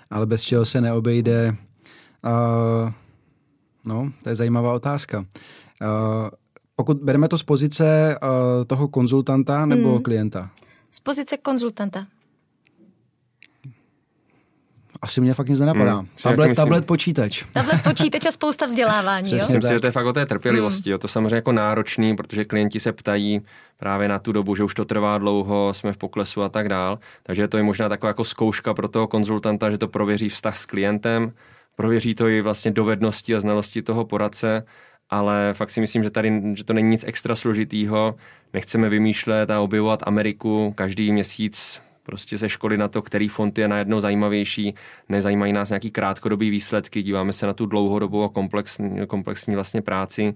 [0.09, 1.55] ale bez čeho se neobejde.
[2.23, 2.91] Uh,
[3.85, 5.19] no, to je zajímavá otázka.
[5.19, 5.25] Uh,
[6.79, 8.29] pokud bereme to z pozice uh,
[8.67, 10.01] toho konzultanta nebo hmm.
[10.01, 10.49] klienta?
[10.91, 12.05] Z pozice konzultanta.
[15.01, 15.95] Asi mě fakt nic nenapadá.
[15.95, 16.07] Hmm.
[16.23, 17.43] Tablet, tablet, počítač.
[17.53, 19.27] Tablet, počítač a spousta vzdělávání.
[19.27, 19.57] Přesně jo?
[19.57, 20.89] Myslím si, že to je fakt o té trpělivosti.
[20.89, 20.91] Hmm.
[20.91, 20.97] Jo.
[20.97, 23.41] To samozřejmě jako náročný, protože klienti se ptají
[23.77, 26.99] právě na tu dobu, že už to trvá dlouho, jsme v poklesu a tak dál.
[27.23, 30.65] Takže to je možná taková jako zkouška pro toho konzultanta, že to prověří vztah s
[30.65, 31.31] klientem,
[31.75, 34.63] prověří to i vlastně dovednosti a znalosti toho poradce
[35.09, 38.15] ale fakt si myslím, že tady že to není nic extra složitýho.
[38.53, 43.67] Nechceme vymýšlet a objevovat Ameriku každý měsíc prostě ze školy na to, který fond je
[43.67, 44.75] najednou zajímavější.
[45.09, 50.33] Nezajímají nás nějaký krátkodobý výsledky, díváme se na tu dlouhodobou a komplexní, komplexní vlastně práci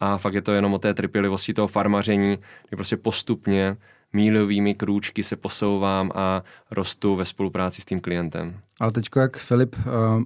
[0.00, 3.76] a fakt je to jenom o té trpělivosti toho farmaření, kdy prostě postupně
[4.12, 8.60] mílovými krůčky se posouvám a rostu ve spolupráci s tím klientem.
[8.80, 9.82] Ale teď, jak Filip uh,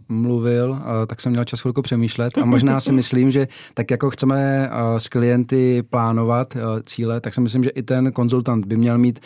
[0.09, 4.11] mluvil, uh, tak jsem měl čas chvilku přemýšlet a možná si myslím, že tak jako
[4.11, 8.77] chceme uh, s klienty plánovat uh, cíle, tak si myslím, že i ten konzultant by
[8.77, 9.21] měl mít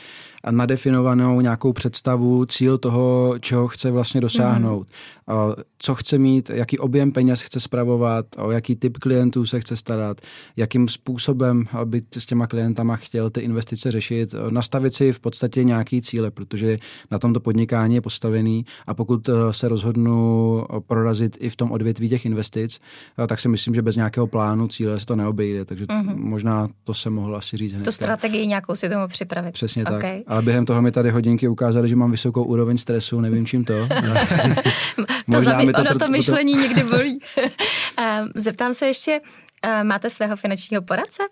[0.50, 4.88] nadefinovanou nějakou představu, cíl toho, čeho chce vlastně dosáhnout.
[5.28, 5.36] Mm.
[5.36, 9.76] Uh, co chce mít, jaký objem peněz chce spravovat, o jaký typ klientů se chce
[9.76, 10.20] starat,
[10.56, 16.02] jakým způsobem by s těma klientama chtěl ty investice řešit, nastavit si v podstatě nějaký
[16.02, 16.78] cíle, protože
[17.10, 21.56] na tomto podnikání je postavený a pokud pokud eh, se rozhodnu eh, prorazit i v
[21.56, 22.80] tom odvětví těch investic,
[23.18, 25.64] eh, tak si myslím, že bez nějakého plánu cíle se to neobejde.
[25.64, 26.16] Takže mm-hmm.
[26.16, 27.84] možná to se mohlo asi říct hned.
[27.84, 29.52] Tu strategii nějakou si tomu připravit.
[29.52, 30.00] Přesně okay.
[30.00, 30.24] tak.
[30.26, 33.72] Ale během toho mi tady hodinky ukázaly, že mám vysokou úroveň stresu, nevím čím to.
[35.32, 36.60] to zabi- to, ono to myšlení to...
[36.60, 37.18] někdy bolí.
[38.34, 39.20] Zeptám se ještě,
[39.82, 41.22] máte svého finančního poradce?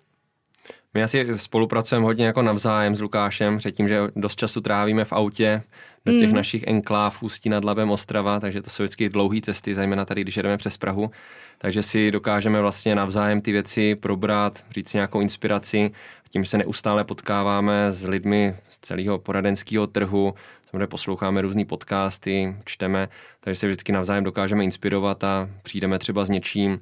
[0.95, 5.63] My asi spolupracujeme hodně jako navzájem s Lukášem, předtím, že dost času trávíme v autě,
[6.05, 6.37] do těch mm.
[6.37, 10.37] našich enkláv Ústí nad Labem Ostrava, takže to jsou vždycky dlouhé cesty, zejména tady, když
[10.37, 11.11] jedeme přes Prahu.
[11.59, 15.91] Takže si dokážeme vlastně navzájem ty věci probrat, říct nějakou inspiraci.
[16.31, 20.35] Tím se neustále potkáváme s lidmi z celého poradenského trhu,
[20.71, 23.09] samozřejmě posloucháme různé podcasty, čteme,
[23.41, 26.81] takže se vždycky navzájem dokážeme inspirovat a přijdeme třeba s něčím,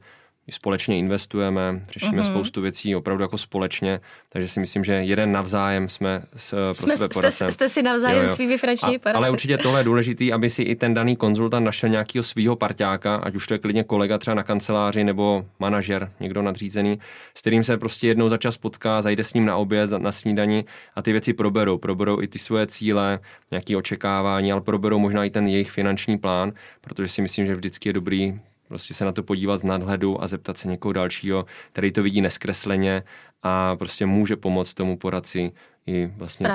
[0.51, 2.31] společně investujeme, řešíme uh-huh.
[2.31, 6.97] spoustu věcí opravdu jako společně, takže si myslím, že jeden navzájem jsme s, pro jsme,
[6.97, 8.35] sebe jste, jste si navzájem jo, jo.
[8.35, 9.17] svými finanční poradci.
[9.17, 13.17] Ale určitě tohle je důležité, aby si i ten daný konzultant našel nějakého svého parťáka,
[13.17, 16.99] ať už to je klidně kolega třeba na kanceláři nebo manažer, někdo nadřízený,
[17.35, 20.65] s kterým se prostě jednou za čas potká, zajde s ním na oběd, na snídani
[20.95, 21.79] a ty věci proberou.
[21.79, 23.19] Proberou i ty svoje cíle,
[23.51, 27.89] nějaké očekávání, ale proberou možná i ten jejich finanční plán, protože si myslím, že vždycky
[27.89, 31.93] je dobrý Prostě se na to podívat z nadhledu a zeptat se někoho dalšího, který
[31.93, 33.03] to vidí neskresleně
[33.43, 35.53] a prostě může pomoct tomu poradci
[35.87, 36.49] i vlastně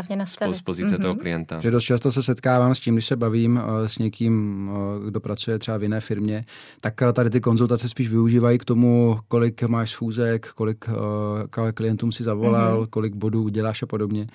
[0.54, 1.02] z pozice mm-hmm.
[1.02, 1.60] toho klienta.
[1.60, 5.20] Že dost často se setkávám s tím, když se bavím uh, s někým, uh, kdo
[5.20, 6.46] pracuje třeba v jiné firmě,
[6.82, 10.86] tak uh, tady ty konzultace spíš využívají k tomu, kolik máš schůzek, kolik,
[11.74, 12.90] klientům si zavolal, mm-hmm.
[12.90, 14.28] kolik bodů uděláš a podobně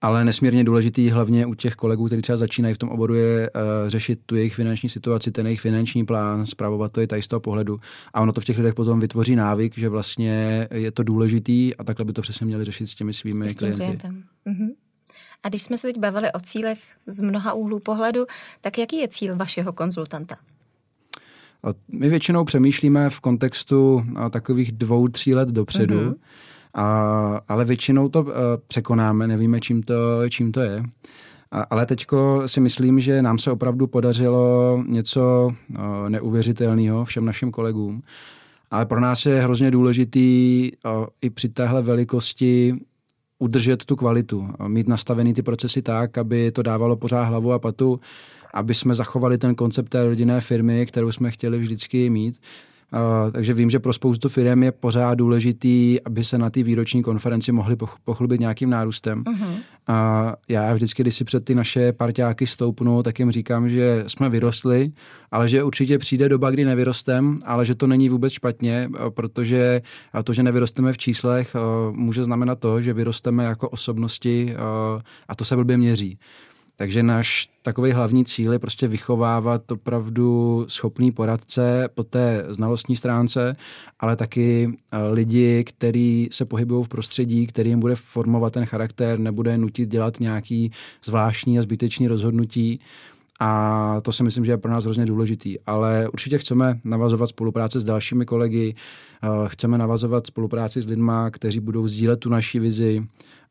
[0.00, 3.60] ale nesmírně důležitý hlavně u těch kolegů, kteří třeba začínají v tom oboru, je uh,
[3.86, 7.40] řešit tu jejich finanční situaci, ten jejich finanční plán, zpravovat to i tady z toho
[7.40, 7.80] pohledu.
[8.14, 11.84] A ono to v těch lidech potom vytvoří návyk, že vlastně je to důležitý a
[11.84, 13.84] takhle by to přesně měli řešit s těmi svými s tím klienty.
[13.84, 14.24] Klientem.
[14.44, 14.68] Mhm.
[15.42, 18.26] A když jsme se teď bavili o cílech z mnoha úhlů pohledu,
[18.60, 20.36] tak jaký je cíl vašeho konzultanta?
[21.88, 26.00] My většinou přemýšlíme v kontextu takových dvou, tří let dopředu.
[26.00, 26.14] Mm-hmm
[26.76, 28.30] a, ale většinou to uh,
[28.68, 29.94] překonáme, nevíme, čím to,
[30.28, 30.82] čím to je.
[31.50, 32.06] A, ale teď
[32.46, 38.02] si myslím, že nám se opravdu podařilo něco uh, neuvěřitelného všem našim kolegům.
[38.70, 42.74] Ale pro nás je hrozně důležitý uh, i při téhle velikosti
[43.38, 48.00] udržet tu kvalitu, mít nastavený ty procesy tak, aby to dávalo pořád hlavu a patu,
[48.54, 52.40] aby jsme zachovali ten koncept té rodinné firmy, kterou jsme chtěli vždycky mít.
[52.92, 57.02] Uh, takže vím, že pro spoustu firm je pořád důležitý, aby se na té výroční
[57.02, 59.22] konferenci mohli pochlubit nějakým nárůstem.
[59.22, 59.56] Uh-huh.
[59.86, 64.28] A já vždycky, když si před ty naše parťáky stoupnu, tak jim říkám, že jsme
[64.28, 64.92] vyrostli,
[65.30, 69.82] ale že určitě přijde doba, kdy nevyrostem, ale že to není vůbec špatně, protože
[70.24, 71.56] to, že nevyrosteme v číslech,
[71.92, 74.54] může znamenat to, že vyrosteme jako osobnosti
[75.28, 76.18] a to se blbě měří.
[76.78, 83.56] Takže náš takový hlavní cíl je prostě vychovávat opravdu schopný poradce po té znalostní stránce,
[84.00, 89.18] ale taky eh, lidi, kteří se pohybují v prostředí, který jim bude formovat ten charakter,
[89.18, 90.72] nebude nutit dělat nějaký
[91.04, 92.80] zvláštní a zbytečný rozhodnutí.
[93.40, 95.60] A to si myslím, že je pro nás hrozně důležitý.
[95.66, 98.74] Ale určitě chceme navazovat spolupráce s dalšími kolegy,
[99.22, 103.06] eh, chceme navazovat spolupráci s lidmi, kteří budou sdílet tu naši vizi,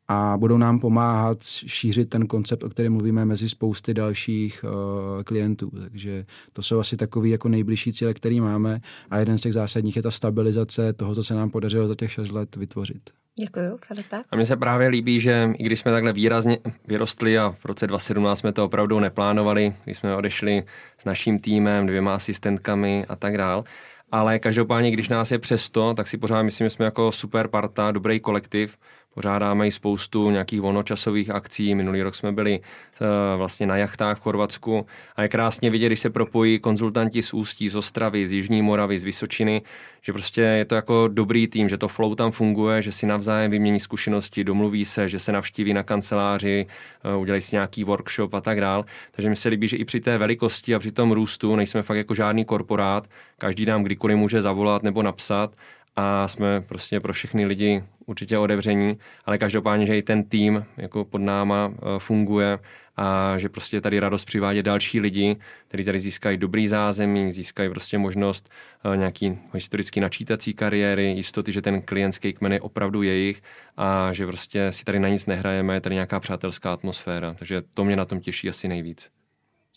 [0.08, 5.70] a budou nám pomáhat šířit ten koncept, o kterém mluvíme mezi spousty dalších uh, klientů.
[5.80, 8.80] Takže to jsou asi takový jako nejbližší cíle, který máme
[9.10, 12.12] a jeden z těch zásadních je ta stabilizace toho, co se nám podařilo za těch
[12.12, 13.10] 6 let vytvořit.
[13.40, 14.22] Děkuji, Filipe.
[14.30, 17.86] A mně se právě líbí, že i když jsme takhle výrazně vyrostli a v roce
[17.86, 20.64] 2017 jsme to opravdu neplánovali, když jsme odešli
[20.98, 23.64] s naším týmem, dvěma asistentkami a tak dál,
[24.12, 27.90] ale každopádně, když nás je přesto, tak si pořád myslím, že jsme jako super parta,
[27.90, 28.78] dobrý kolektiv
[29.16, 31.74] Pořádáme i spoustu nějakých volnočasových akcí.
[31.74, 33.06] Minulý rok jsme byli uh,
[33.36, 34.86] vlastně na jachtách v Chorvatsku
[35.16, 38.98] a je krásně vidět, když se propojí konzultanti z Ústí, z Ostravy, z Jižní Moravy,
[38.98, 39.62] z Vysočiny,
[40.02, 43.50] že prostě je to jako dobrý tým, že to flow tam funguje, že si navzájem
[43.50, 46.66] vymění zkušenosti, domluví se, že se navštíví na kanceláři,
[47.14, 48.84] uh, udělají si nějaký workshop a tak dál.
[49.12, 51.96] Takže mi se líbí, že i při té velikosti a při tom růstu nejsme fakt
[51.96, 53.08] jako žádný korporát,
[53.38, 55.56] každý nám kdykoliv může zavolat nebo napsat
[55.96, 61.04] a jsme prostě pro všechny lidi určitě otevření, ale každopádně, že i ten tým jako
[61.04, 62.58] pod náma eh, funguje
[62.96, 65.36] a že prostě tady radost přivádě další lidi,
[65.68, 68.50] kteří tady získají dobrý zázemí, získají prostě možnost
[68.92, 73.42] eh, nějaký historický načítací kariéry, jistoty, že ten klientský kmen je opravdu jejich
[73.76, 77.34] a že prostě si tady na nic nehrajeme, je tady nějaká přátelská atmosféra.
[77.34, 79.10] Takže to mě na tom těší asi nejvíc.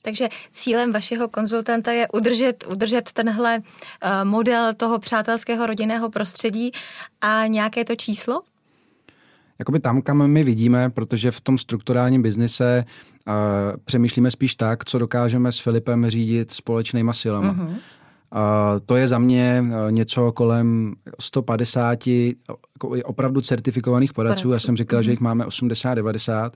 [0.01, 3.63] Takže cílem vašeho konzultanta je udržet, udržet tenhle uh,
[4.23, 6.71] model toho přátelského rodinného prostředí
[7.21, 8.41] a nějaké to číslo?
[9.59, 12.85] Jakoby tam, kam my vidíme, protože v tom strukturálním biznise
[13.27, 13.33] uh,
[13.85, 17.53] přemýšlíme spíš tak, co dokážeme s Filipem řídit společnýma silama.
[17.53, 17.69] Uh-huh.
[17.69, 21.99] Uh, to je za mě něco kolem 150
[22.85, 24.51] jako opravdu certifikovaných poradců.
[24.51, 25.03] Já jsem říkal, uh-huh.
[25.03, 26.51] že jich máme 80-90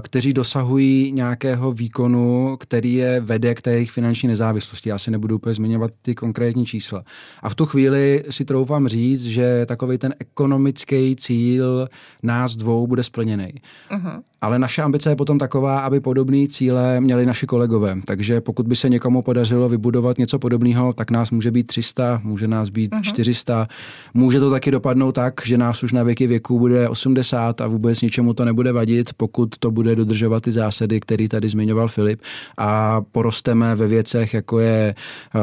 [0.00, 4.88] kteří dosahují nějakého výkonu, který je vede k té jejich finanční nezávislosti.
[4.88, 7.04] Já si nebudu úplně zmiňovat ty konkrétní čísla.
[7.42, 11.88] A v tu chvíli si troufám říct, že takový ten ekonomický cíl
[12.22, 13.54] nás dvou bude splněný.
[13.90, 14.20] Uh-huh.
[14.40, 17.96] Ale naše ambice je potom taková, aby podobné cíle měli naši kolegové.
[18.06, 22.48] Takže pokud by se někomu podařilo vybudovat něco podobného, tak nás může být 300, může
[22.48, 23.02] nás být uh-huh.
[23.02, 23.68] 400.
[24.14, 28.00] Může to taky dopadnout tak, že nás už na věky věku bude 80 a vůbec
[28.00, 32.22] ničemu to nebude vadit, pokud to bude dodržovat ty zásady, které tady zmiňoval Filip.
[32.58, 34.94] A porosteme ve věcech, jako je
[35.34, 35.40] uh,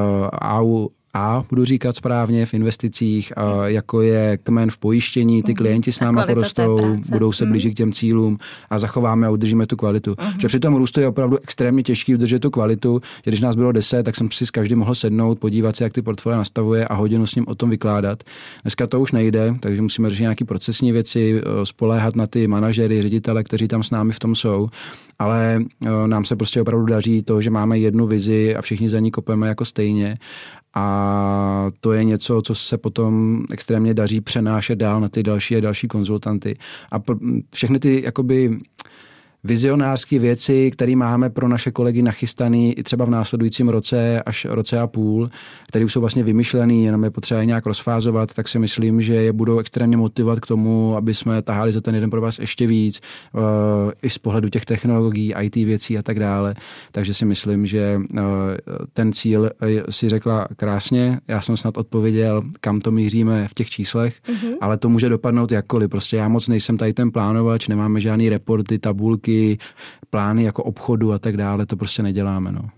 [1.20, 5.58] a budu říkat správně v investicích, a jako je kmen v pojištění, ty mhm.
[5.58, 8.38] klienti s náma porostou, budou se blížit k těm cílům
[8.70, 10.14] a zachováme a udržíme tu kvalitu.
[10.14, 10.40] Uh-huh.
[10.40, 13.72] Že při tom růstu je opravdu extrémně těžký udržet tu kvalitu, že když nás bylo
[13.72, 16.94] 10, tak jsem si s každým mohl sednout, podívat se, jak ty portfolia nastavuje a
[16.94, 18.24] hodinu s ním o tom vykládat.
[18.64, 23.44] Dneska to už nejde, takže musíme řešit nějaké procesní věci, spoléhat na ty manažery, ředitele,
[23.44, 24.70] kteří tam s námi v tom jsou
[25.20, 25.60] ale
[26.06, 29.48] nám se prostě opravdu daří to, že máme jednu vizi a všichni za ní kopeme
[29.48, 30.18] jako stejně
[30.80, 35.60] a to je něco, co se potom extrémně daří přenášet dál na ty další a
[35.60, 36.58] další konzultanty.
[36.92, 37.00] A
[37.54, 38.60] všechny ty jakoby
[39.44, 44.80] vizionářské věci, které máme pro naše kolegy nachystané i třeba v následujícím roce až roce
[44.80, 45.30] a půl,
[45.68, 49.14] které už jsou vlastně vymyšlené, jenom je potřeba je nějak rozfázovat, tak si myslím, že
[49.14, 52.68] je budou extrémně motivovat k tomu, aby jsme tahali za ten jeden pro vás ještě
[52.68, 53.02] víc,
[53.34, 53.42] uh,
[54.02, 56.56] i z pohledu těch technologií, IT věcí a tak dále.
[56.92, 58.20] Takže si myslím, že uh,
[58.94, 59.50] ten cíl
[59.90, 61.20] si řekla krásně.
[61.28, 64.54] Já jsem snad odpověděl, kam to míříme v těch číslech, mm-hmm.
[64.62, 65.90] ale to může dopadnout jakkoliv.
[65.90, 69.58] Prostě já moc nejsem tady ten plánovač, nemáme žádný reporty, tabulky, politiky,
[70.10, 72.52] plány jako obchodu a tak dále, to prostě neděláme.
[72.52, 72.70] No.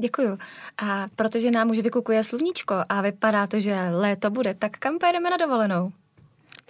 [0.00, 0.38] Děkuju.
[0.82, 5.30] A protože nám už vykukuje sluníčko a vypadá to, že léto bude, tak kam pojedeme
[5.30, 5.92] na dovolenou?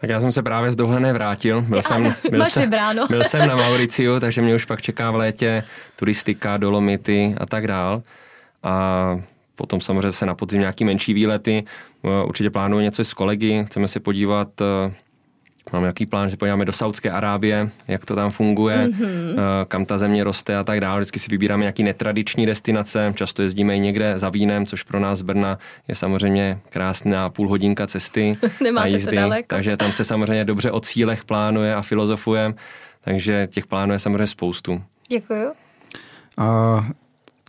[0.01, 1.61] Tak já jsem se právě z dovolené vrátil.
[1.61, 2.71] Byl, jsem, byl, jsem,
[3.09, 5.65] byl jsem na Mauriciu, takže mě už pak čeká v létě
[5.97, 8.03] turistika, dolomity a tak dál.
[8.63, 9.21] A
[9.55, 11.65] potom samozřejmě se na podzim nějaký menší výlety.
[12.27, 14.49] Určitě plánuju něco s kolegy, chceme se podívat
[15.73, 19.35] Máme jaký plán, že podíváme do Saudské Arábie, jak to tam funguje, mm-hmm.
[19.69, 21.01] kam ta země roste a tak dále.
[21.01, 25.19] Vždycky si vybíráme nějaký netradiční destinace, často jezdíme i někde za vínem, což pro nás
[25.19, 25.59] z Brna
[25.89, 28.37] je samozřejmě krásná půl hodinka cesty
[28.77, 29.19] a jízdy.
[29.47, 32.55] Takže tam se samozřejmě dobře o cílech plánuje a filozofuje,
[33.01, 34.83] takže těch plánů je samozřejmě spoustu.
[35.09, 35.53] Děkuju.
[36.39, 36.89] A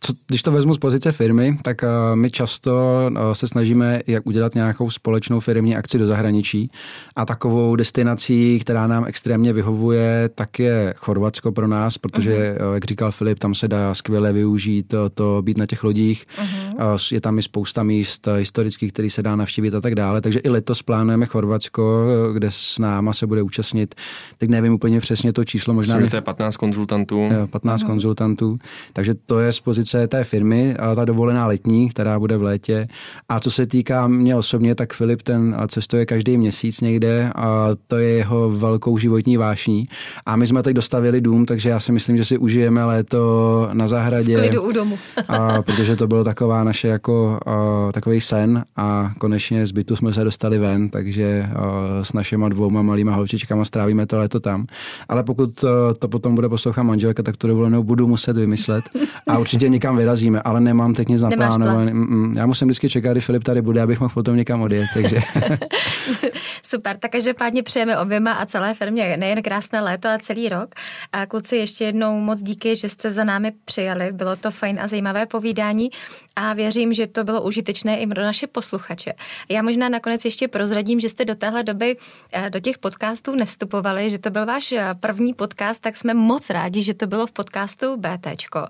[0.02, 4.28] co, když to vezmu z pozice firmy, tak uh, my často uh, se snažíme jak
[4.28, 6.72] udělat nějakou společnou firmní akci do zahraničí
[7.16, 12.68] a takovou destinací, která nám extrémně vyhovuje, tak je Chorvatsko pro nás, protože, uh-huh.
[12.68, 16.26] uh, jak říkal Filip, tam se dá skvěle využít to, to být na těch lodích.
[16.38, 16.94] Uh-huh.
[16.94, 20.22] Uh, je tam i spousta míst historických, který se dá navštívit a tak dále.
[20.22, 23.96] Takže i letos plánujeme Chorvatsko, kde s náma se bude účastnit.
[24.38, 25.96] Teď nevím úplně přesně to číslo, možná.
[25.96, 27.30] Myslím, že to je 15 konzultantů.
[27.34, 27.88] Jo, 15 uh-huh.
[27.88, 28.60] konzultantů.
[28.94, 32.44] Takže to je z pozice pozice té firmy, a ta dovolená letní, která bude v
[32.44, 32.88] létě.
[33.30, 37.98] A co se týká mě osobně, tak Filip ten cestuje každý měsíc někde a to
[37.98, 39.88] je jeho velkou životní vášní.
[40.26, 43.88] A my jsme teď dostavili dům, takže já si myslím, že si užijeme léto na
[43.88, 44.38] zahradě.
[44.38, 44.98] V klidu u domu.
[45.28, 50.14] a, protože to bylo taková naše jako a, takový sen a konečně z bytu jsme
[50.14, 54.66] se dostali ven, takže a, s našima dvouma malýma holčičkama strávíme to léto tam.
[55.10, 58.84] Ale pokud to, to potom bude poslouchat manželka, tak to dovolenou budu muset vymyslet.
[59.28, 61.94] A určitě někam vyrazíme, ale nemám teď nic naplánované.
[62.36, 64.86] Já musím vždycky čekat, kdy Filip tady bude, abych mohl potom někam odjet.
[64.94, 65.20] Takže.
[66.64, 70.76] Super, tak každopádně přejeme oběma a celé firmě nejen krásné léto a celý rok.
[71.12, 74.12] A kluci, ještě jednou moc díky, že jste za námi přijali.
[74.12, 75.90] Bylo to fajn a zajímavé povídání
[76.36, 79.14] a věřím, že to bylo užitečné i pro naše posluchače.
[79.50, 81.98] Já možná nakonec ještě prozradím, že jste do téhle doby
[82.34, 86.50] eh, do těch podcastů nevstupovali, že to byl váš eh, první podcast, tak jsme moc
[86.50, 88.68] rádi, že to bylo v podcastu BTčko.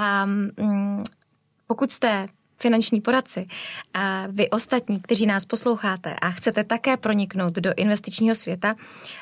[0.00, 1.02] A mm,
[1.66, 2.26] pokud jste
[2.58, 3.46] finanční poradci
[3.94, 8.74] a vy ostatní, kteří nás posloucháte a chcete také proniknout do investičního světa,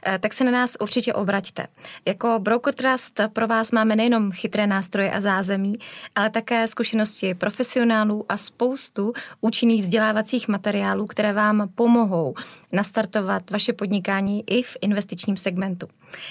[0.07, 1.66] eh, tak se na nás určitě obraťte.
[2.05, 5.78] Jako Broker Trust pro vás máme nejenom chytré nástroje a zázemí,
[6.14, 12.34] ale také zkušenosti profesionálů a spoustu účinných vzdělávacích materiálů, které vám pomohou
[12.72, 15.89] nastartovat vaše podnikání i v investičním segmentu.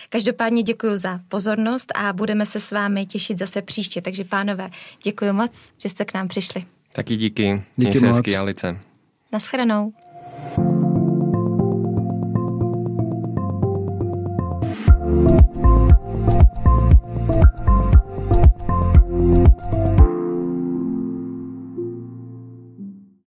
[0.10, 4.02] Každopádně děkuji za pozornost a budeme se s vámi těšit zase příště.
[4.02, 4.70] Takže pánové,
[5.04, 6.75] děkuji moc, že jste k nám přišli.
[6.96, 7.64] Taky díky.
[7.76, 8.18] Díky Měj moc.
[8.18, 8.78] Hezky, Alice.
[9.72, 10.75] you.